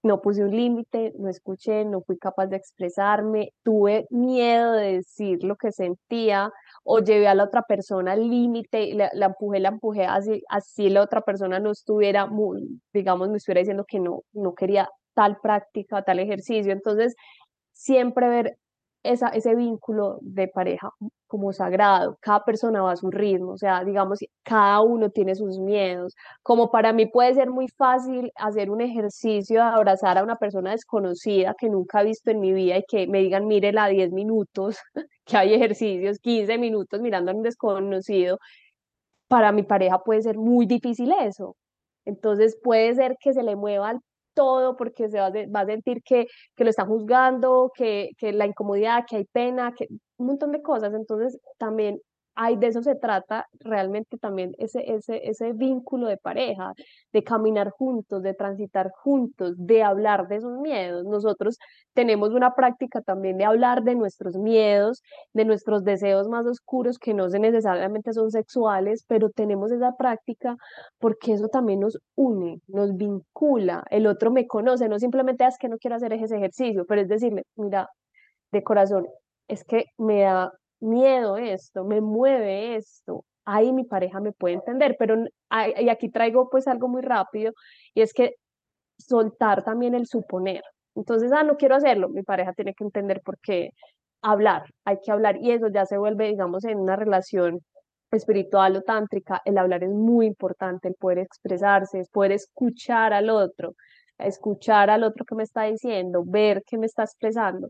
[0.03, 5.43] no puse un límite, no escuché, no fui capaz de expresarme, tuve miedo de decir
[5.43, 6.51] lo que sentía
[6.84, 10.89] o llevé a la otra persona al límite, la, la, empujé, la empujé, así, así
[10.89, 15.38] la otra persona no estuviera, muy, digamos, me estuviera diciendo que no, no quería tal
[15.41, 16.72] práctica, tal ejercicio.
[16.74, 17.16] Entonces,
[17.74, 18.57] siempre ver
[19.06, 20.89] esa, ese vínculo de pareja
[21.28, 25.60] como sagrado, cada persona va a su ritmo, o sea, digamos, cada uno tiene sus
[25.60, 30.38] miedos, como para mí puede ser muy fácil hacer un ejercicio de abrazar a una
[30.38, 34.12] persona desconocida que nunca he visto en mi vida y que me digan, mírela 10
[34.12, 34.78] minutos,
[35.26, 38.39] que hay ejercicios, 15 minutos mirando a un desconocido,
[39.28, 41.56] para mi pareja puede ser muy difícil eso.
[42.06, 43.99] Entonces puede ser que se le mueva
[44.36, 48.46] todo porque se va, va a sentir que, que lo están juzgando, que, que la
[48.46, 50.94] incomodidad, que hay pena, que un montón de cosas.
[50.94, 52.00] Entonces, también
[52.36, 56.74] hay de eso se trata realmente también ese, ese, ese vínculo de pareja,
[57.14, 61.06] de caminar juntos, de transitar juntos, de hablar de esos miedos.
[61.06, 61.58] Nosotros
[61.94, 65.02] tenemos una práctica también de hablar de nuestros miedos,
[65.34, 70.56] de nuestros deseos más oscuros que no necesariamente son sexuales, pero tenemos esa práctica
[71.00, 73.84] porque eso también nos une, nos vincula.
[73.90, 77.02] El otro me conoce, no simplemente ah, es que no quiero hacer ese ejercicio, pero
[77.02, 77.90] es decirle, mira,
[78.52, 79.08] de corazón,
[79.48, 80.52] es que me da
[80.86, 85.16] miedo esto, me mueve esto, ahí mi pareja me puede entender, pero
[85.78, 87.54] y aquí traigo pues algo muy rápido
[87.94, 88.36] y es que
[88.98, 90.64] soltar también el suponer.
[90.96, 93.72] Entonces, ah, no quiero hacerlo, mi pareja tiene que entender por qué
[94.22, 97.60] hablar, hay que hablar y eso ya se vuelve, digamos, en una relación
[98.12, 103.30] espiritual o tántrica, el hablar es muy importante, el poder expresarse, es poder escuchar al
[103.30, 103.74] otro,
[104.18, 107.70] escuchar al otro que me está diciendo, ver qué me está expresando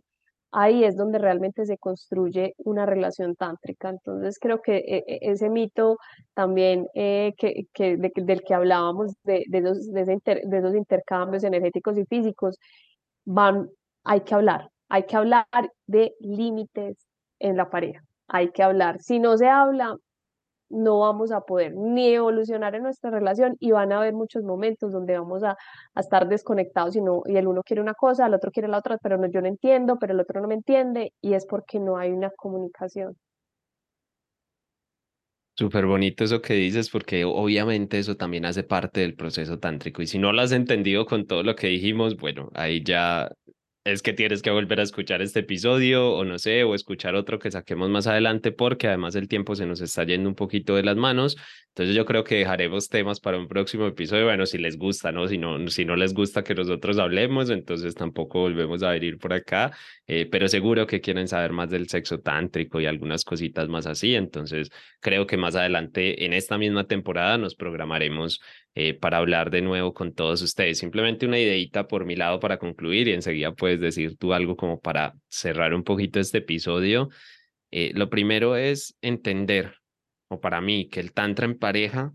[0.51, 3.89] ahí es donde realmente se construye una relación tántrica.
[3.89, 5.97] Entonces creo que eh, eh, ese mito
[6.33, 12.05] también eh, que, que del que hablábamos, de, de, de, de esos intercambios energéticos y
[12.05, 12.57] físicos,
[13.25, 13.69] van,
[14.03, 15.47] hay que hablar, hay que hablar
[15.87, 16.97] de límites
[17.39, 19.01] en la pareja, hay que hablar.
[19.01, 19.95] Si no se habla,
[20.69, 24.91] no vamos a poder ni evolucionar en nuestra relación y van a haber muchos momentos
[24.91, 25.57] donde vamos a,
[25.95, 28.97] estar desconectados y, no, y el uno quiere una cosa, el otro quiere la otra,
[28.97, 31.97] pero no, yo no entiendo, pero el otro no me entiende y es porque no
[31.97, 33.15] hay una comunicación.
[35.57, 40.01] Súper bonito eso que dices, porque obviamente eso también hace parte del proceso tántrico.
[40.01, 43.31] Y si no lo has entendido con todo lo que dijimos, bueno, ahí ya
[43.85, 47.37] es que tienes que volver a escuchar este episodio o no sé, o escuchar otro
[47.37, 50.81] que saquemos más adelante porque además el tiempo se nos está yendo un poquito de
[50.81, 51.37] las manos.
[51.69, 54.25] Entonces yo creo que dejaremos temas para un próximo episodio.
[54.25, 55.27] Bueno, si les gusta, ¿no?
[55.27, 59.33] Si no, si no les gusta que nosotros hablemos, entonces tampoco volvemos a venir por
[59.33, 59.71] acá.
[60.07, 64.15] Eh, pero seguro que quieren saber más del sexo tántrico y algunas cositas más así.
[64.15, 64.69] Entonces
[64.99, 68.41] creo que más adelante en esta misma temporada nos programaremos
[68.77, 70.79] eh, para hablar de nuevo con todos ustedes.
[70.79, 74.81] Simplemente una ideita por mi lado para concluir y enseguida puedes decir tú algo como
[74.81, 77.07] para cerrar un poquito este episodio.
[77.71, 79.75] Eh, lo primero es entender,
[80.27, 82.13] o para mí, que el tantra en pareja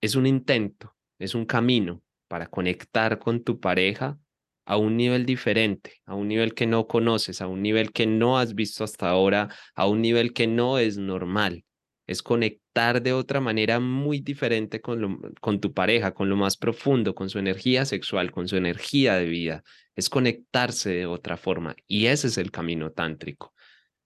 [0.00, 4.18] es un intento, es un camino para conectar con tu pareja
[4.66, 8.36] a un nivel diferente, a un nivel que no conoces, a un nivel que no
[8.36, 11.64] has visto hasta ahora, a un nivel que no es normal
[12.08, 17.14] es conectar de otra manera muy diferente con, con tu pareja, con lo más profundo,
[17.14, 19.62] con su energía sexual, con su energía de vida.
[19.94, 23.54] Es conectarse de otra forma y ese es el camino tántrico.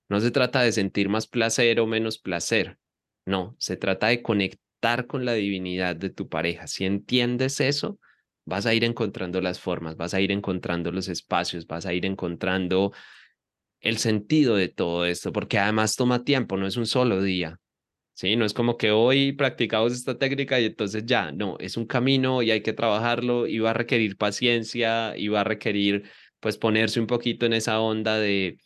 [0.09, 2.77] No se trata de sentir más placer o menos placer.
[3.25, 6.67] No, se trata de conectar con la divinidad de tu pareja.
[6.67, 8.01] Si entiendes eso,
[8.45, 12.05] vas a ir encontrando las formas, vas a ir encontrando los espacios, vas a ir
[12.05, 12.93] encontrando
[13.79, 17.61] el sentido de todo esto, porque además toma tiempo, no es un solo día,
[18.23, 21.87] Sí, no es como que hoy practicamos esta técnica y entonces ya, no, es un
[21.87, 26.05] camino y hay que trabajarlo y va a requerir paciencia y va a requerir
[26.39, 28.59] pues ponerse un poquito en esa onda de,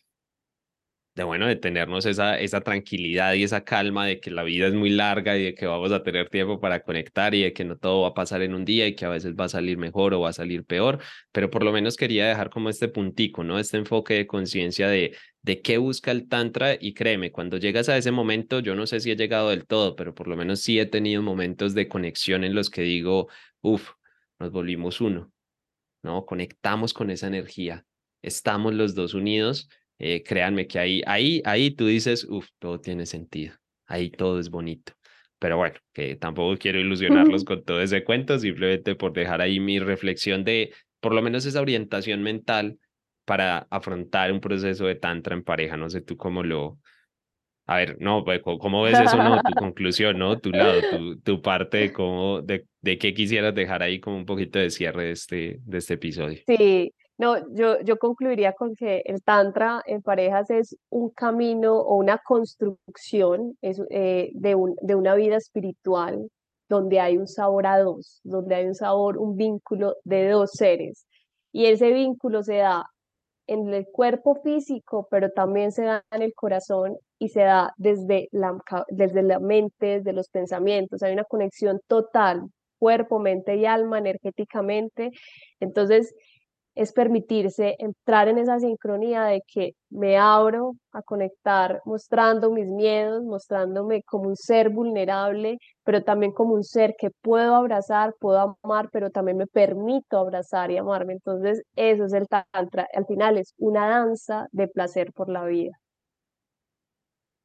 [1.15, 4.75] de bueno, de tenernos esa, esa tranquilidad y esa calma de que la vida es
[4.75, 7.79] muy larga y de que vamos a tener tiempo para conectar y de que no
[7.79, 10.13] todo va a pasar en un día y que a veces va a salir mejor
[10.13, 11.01] o va a salir peor,
[11.33, 13.59] pero por lo menos quería dejar como este puntico, ¿no?
[13.59, 15.17] Este enfoque de conciencia de,
[15.47, 18.99] de qué busca el tantra y créeme, cuando llegas a ese momento, yo no sé
[19.01, 22.43] si he llegado del todo, pero por lo menos sí he tenido momentos de conexión
[22.43, 23.29] en los que digo,
[23.61, 23.93] uff,
[24.41, 25.33] nos volvimos uno,
[26.03, 26.27] ¿no?
[26.27, 27.87] Conectamos con esa energía,
[28.23, 29.69] estamos los dos unidos
[29.99, 33.55] eh, créanme que ahí, ahí, ahí tú dices, uff, todo tiene sentido,
[33.87, 34.93] ahí todo es bonito.
[35.39, 39.79] Pero bueno, que tampoco quiero ilusionarlos con todo ese cuento, simplemente por dejar ahí mi
[39.79, 42.79] reflexión de por lo menos esa orientación mental
[43.27, 45.77] para afrontar un proceso de tantra en pareja.
[45.77, 46.79] No sé tú cómo lo...
[47.69, 49.43] A ver, no, pues, ¿cómo ves eso, no?
[49.43, 50.39] Tu conclusión, ¿no?
[50.39, 54.25] Tu lado, tu, tu parte de cómo, de, de qué quisieras dejar ahí como un
[54.25, 56.39] poquito de cierre de este, de este episodio.
[56.47, 61.97] Sí, no, yo, yo concluiría con que el Tantra en parejas es un camino o
[61.97, 66.31] una construcción es, eh, de, un, de una vida espiritual
[66.69, 71.07] donde hay un sabor a dos, donde hay un sabor, un vínculo de dos seres.
[71.53, 72.85] Y ese vínculo se da
[73.47, 78.29] en el cuerpo físico, pero también se da en el corazón y se da desde
[78.33, 78.57] la,
[78.89, 81.03] desde la mente, desde los pensamientos.
[81.03, 82.43] Hay una conexión total,
[82.79, 85.11] cuerpo, mente y alma, energéticamente.
[85.61, 86.15] Entonces,
[86.77, 93.25] es permitirse entrar en esa sincronía de que me abro a conectar mostrando mis miedos,
[93.25, 98.91] mostrándome como un ser vulnerable, pero también como un ser que puedo abrazar, puedo amar,
[98.93, 101.15] pero también me permito abrazar y amarme.
[101.15, 102.87] Entonces, eso es el tantra.
[102.93, 105.73] Al final es una danza de placer por la vida.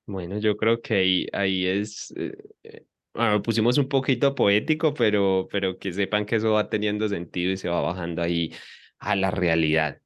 [0.07, 5.47] Bueno, yo creo que ahí, ahí es, eh, eh, bueno, pusimos un poquito poético, pero,
[5.49, 8.51] pero que sepan que eso va teniendo sentido y se va bajando ahí
[9.01, 10.00] a la realidad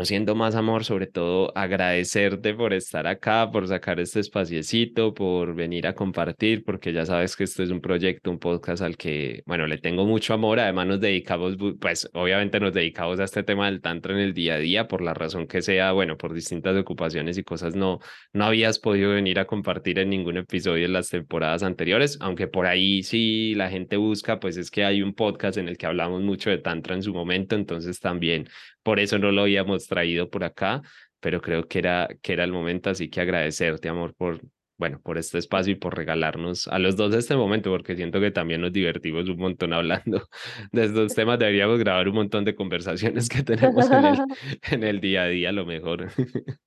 [0.00, 5.54] no siendo más amor, sobre todo agradecerte por estar acá, por sacar este espaciecito, por
[5.54, 9.42] venir a compartir, porque ya sabes que esto es un proyecto, un podcast al que,
[9.44, 13.66] bueno, le tengo mucho amor, además nos dedicamos, pues obviamente nos dedicamos a este tema
[13.66, 16.74] del tantra en el día a día, por la razón que sea, bueno, por distintas
[16.78, 17.98] ocupaciones y cosas, no,
[18.32, 22.64] no habías podido venir a compartir en ningún episodio en las temporadas anteriores, aunque por
[22.64, 26.22] ahí sí la gente busca, pues es que hay un podcast en el que hablamos
[26.22, 28.48] mucho de tantra en su momento, entonces también
[28.90, 30.82] por eso no lo habíamos traído por acá,
[31.20, 34.40] pero creo que era, que era el momento, así que agradecerte, amor, por,
[34.78, 38.32] bueno, por este espacio y por regalarnos a los dos este momento, porque siento que
[38.32, 40.26] también nos divertimos un montón hablando
[40.72, 41.38] de estos temas.
[41.38, 44.18] Deberíamos grabar un montón de conversaciones que tenemos en el,
[44.72, 46.08] en el día a día, a lo mejor.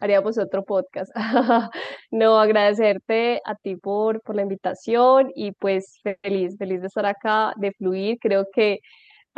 [0.00, 1.12] Haríamos otro podcast.
[2.10, 7.52] No, agradecerte a ti por, por la invitación y pues feliz, feliz de estar acá,
[7.58, 8.18] de fluir.
[8.20, 8.80] Creo que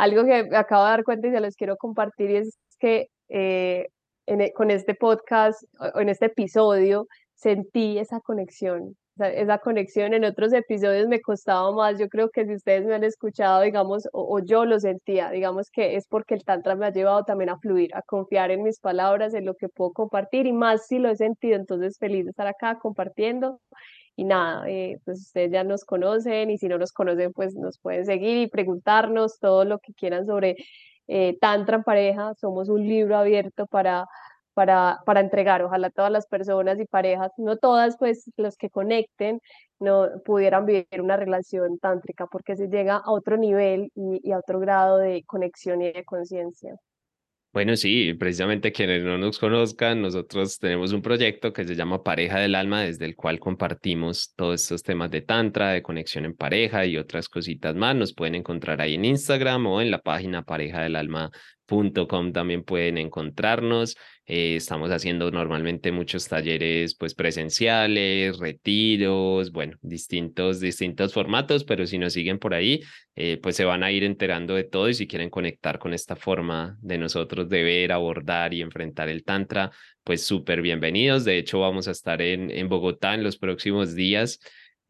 [0.01, 3.89] algo que me acabo de dar cuenta y se los quiero compartir es que eh,
[4.27, 5.63] e, con este podcast
[5.95, 10.15] en este episodio sentí esa conexión, esa conexión.
[10.15, 14.09] En otros episodios me costaba más, yo creo que si ustedes me han escuchado, digamos,
[14.13, 17.51] o, o, yo lo sentía, digamos que es porque el Tantra me ha llevado también
[17.51, 20.99] a fluir, a confiar en mis palabras, en lo que puedo compartir y más si
[20.99, 23.61] lo he sentido, entonces feliz de estar acá compartiendo
[24.17, 27.79] y nada, eh, pues ustedes ya nos conocen y si no nos conocen, pues nos
[27.79, 30.57] pueden seguir y preguntarnos todo lo que quieran sobre
[31.09, 32.35] eh, Tantra pareja.
[32.35, 34.07] Somos un libro abierto para,
[34.55, 35.63] para, para entregar.
[35.63, 39.41] Ojalá todas las personas y parejas, no todas, pues los que conecten,
[39.81, 44.61] no pudieran vivir una relación tántrica porque se llega a otro nivel y a otro
[44.61, 46.77] grado de conexión y de conciencia.
[47.53, 52.39] Bueno, sí, precisamente quienes no nos conozcan, nosotros tenemos un proyecto que se llama Pareja
[52.39, 56.87] del Alma, desde el cual compartimos todos estos temas de Tantra, de conexión en pareja
[56.87, 57.97] y otras cositas más.
[57.97, 61.29] Nos pueden encontrar ahí en Instagram o en la página pareja del alma
[62.09, 63.97] Com también pueden encontrarnos.
[64.27, 71.99] Eh, estamos haciendo normalmente muchos talleres pues presenciales, retiros, bueno, distintos, distintos formatos, pero si
[71.99, 72.81] nos siguen por ahí,
[73.17, 76.17] eh, pues se van a ir enterando de todo y si quieren conectar con esta
[76.17, 79.71] forma de nosotros de ver, abordar y enfrentar el Tantra,
[80.05, 81.25] pues súper bienvenidos.
[81.25, 84.41] De hecho, vamos a estar en, en Bogotá en los próximos días.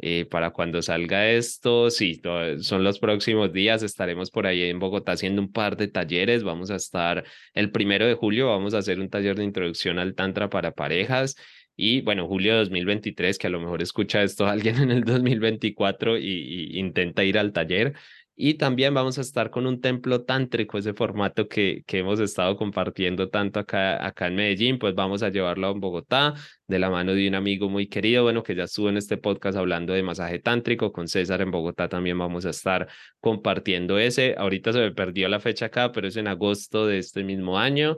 [0.02, 2.22] Eh, para cuando salga esto, sí,
[2.60, 6.70] son los próximos días, estaremos por ahí en Bogotá haciendo un par de talleres, vamos
[6.70, 10.48] a estar el primero de julio, vamos a hacer un taller de introducción al Tantra
[10.48, 11.36] para parejas.
[11.76, 16.18] Y bueno, julio de 2023, que a lo mejor escucha esto alguien en el 2024
[16.18, 17.94] y, y intenta ir al taller,
[18.40, 22.56] y también vamos a estar con un templo tántrico, ese formato que, que hemos estado
[22.56, 26.34] compartiendo tanto acá, acá en Medellín, pues vamos a llevarlo a Bogotá
[26.66, 29.58] de la mano de un amigo muy querido, bueno, que ya estuvo en este podcast
[29.58, 32.88] hablando de masaje tántrico con César en Bogotá, también vamos a estar
[33.20, 34.34] compartiendo ese.
[34.38, 37.96] Ahorita se me perdió la fecha acá, pero es en agosto de este mismo año.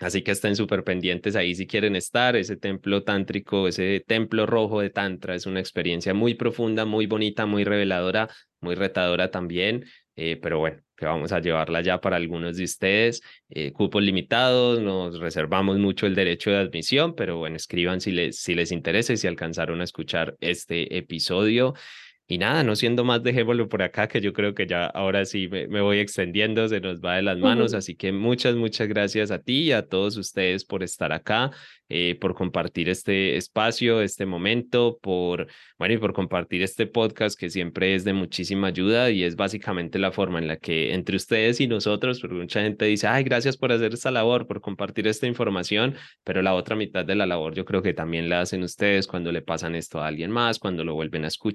[0.00, 2.34] Así que estén súper pendientes ahí si quieren estar.
[2.34, 7.44] Ese templo tántrico, ese templo rojo de Tantra es una experiencia muy profunda, muy bonita,
[7.44, 8.28] muy reveladora,
[8.60, 9.84] muy retadora también.
[10.16, 13.22] Eh, pero bueno, que vamos a llevarla ya para algunos de ustedes.
[13.50, 18.40] Eh, cupos limitados, nos reservamos mucho el derecho de admisión, pero bueno, escriban si les,
[18.40, 21.74] si les interesa y si alcanzaron a escuchar este episodio.
[22.30, 25.48] Y nada, no siendo más, dejémoslo por acá, que yo creo que ya ahora sí
[25.48, 27.74] me, voy extendiendo, se nos va de las manos.
[27.74, 31.50] Así que muchas, muchas gracias a ti y a todos ustedes por estar acá,
[31.90, 37.50] eh, por compartir este espacio, este momento, por, bueno, y por compartir este podcast que
[37.50, 41.60] siempre es de muchísima ayuda y es básicamente la forma en la que entre ustedes
[41.60, 45.26] y nosotros, porque mucha gente dice, ay, gracias por hacer esta labor, por compartir esta
[45.26, 49.06] información, pero la otra mitad de la labor yo creo que también la hacen ustedes
[49.06, 51.50] cuando le pasan esto a alguien más, cuando lo vuelven a escuchar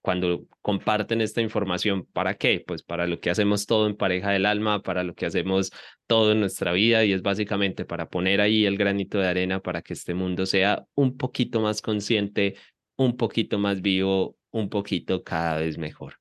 [0.00, 2.62] cuando comparten esta información, ¿para qué?
[2.66, 5.72] Pues para lo que hacemos todo en pareja del alma, para lo que hacemos
[6.06, 9.82] todo en nuestra vida y es básicamente para poner ahí el granito de arena para
[9.82, 12.56] que este mundo sea un poquito más consciente,
[12.96, 16.14] un poquito más vivo, un poquito cada vez mejor.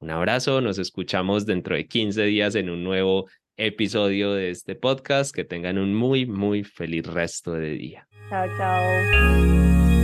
[0.00, 3.26] Un abrazo, nos escuchamos dentro de 15 días en un nuevo
[3.56, 5.34] episodio de este podcast.
[5.34, 8.08] Que tengan un muy, muy feliz resto de día.
[8.28, 10.03] Chao, chao.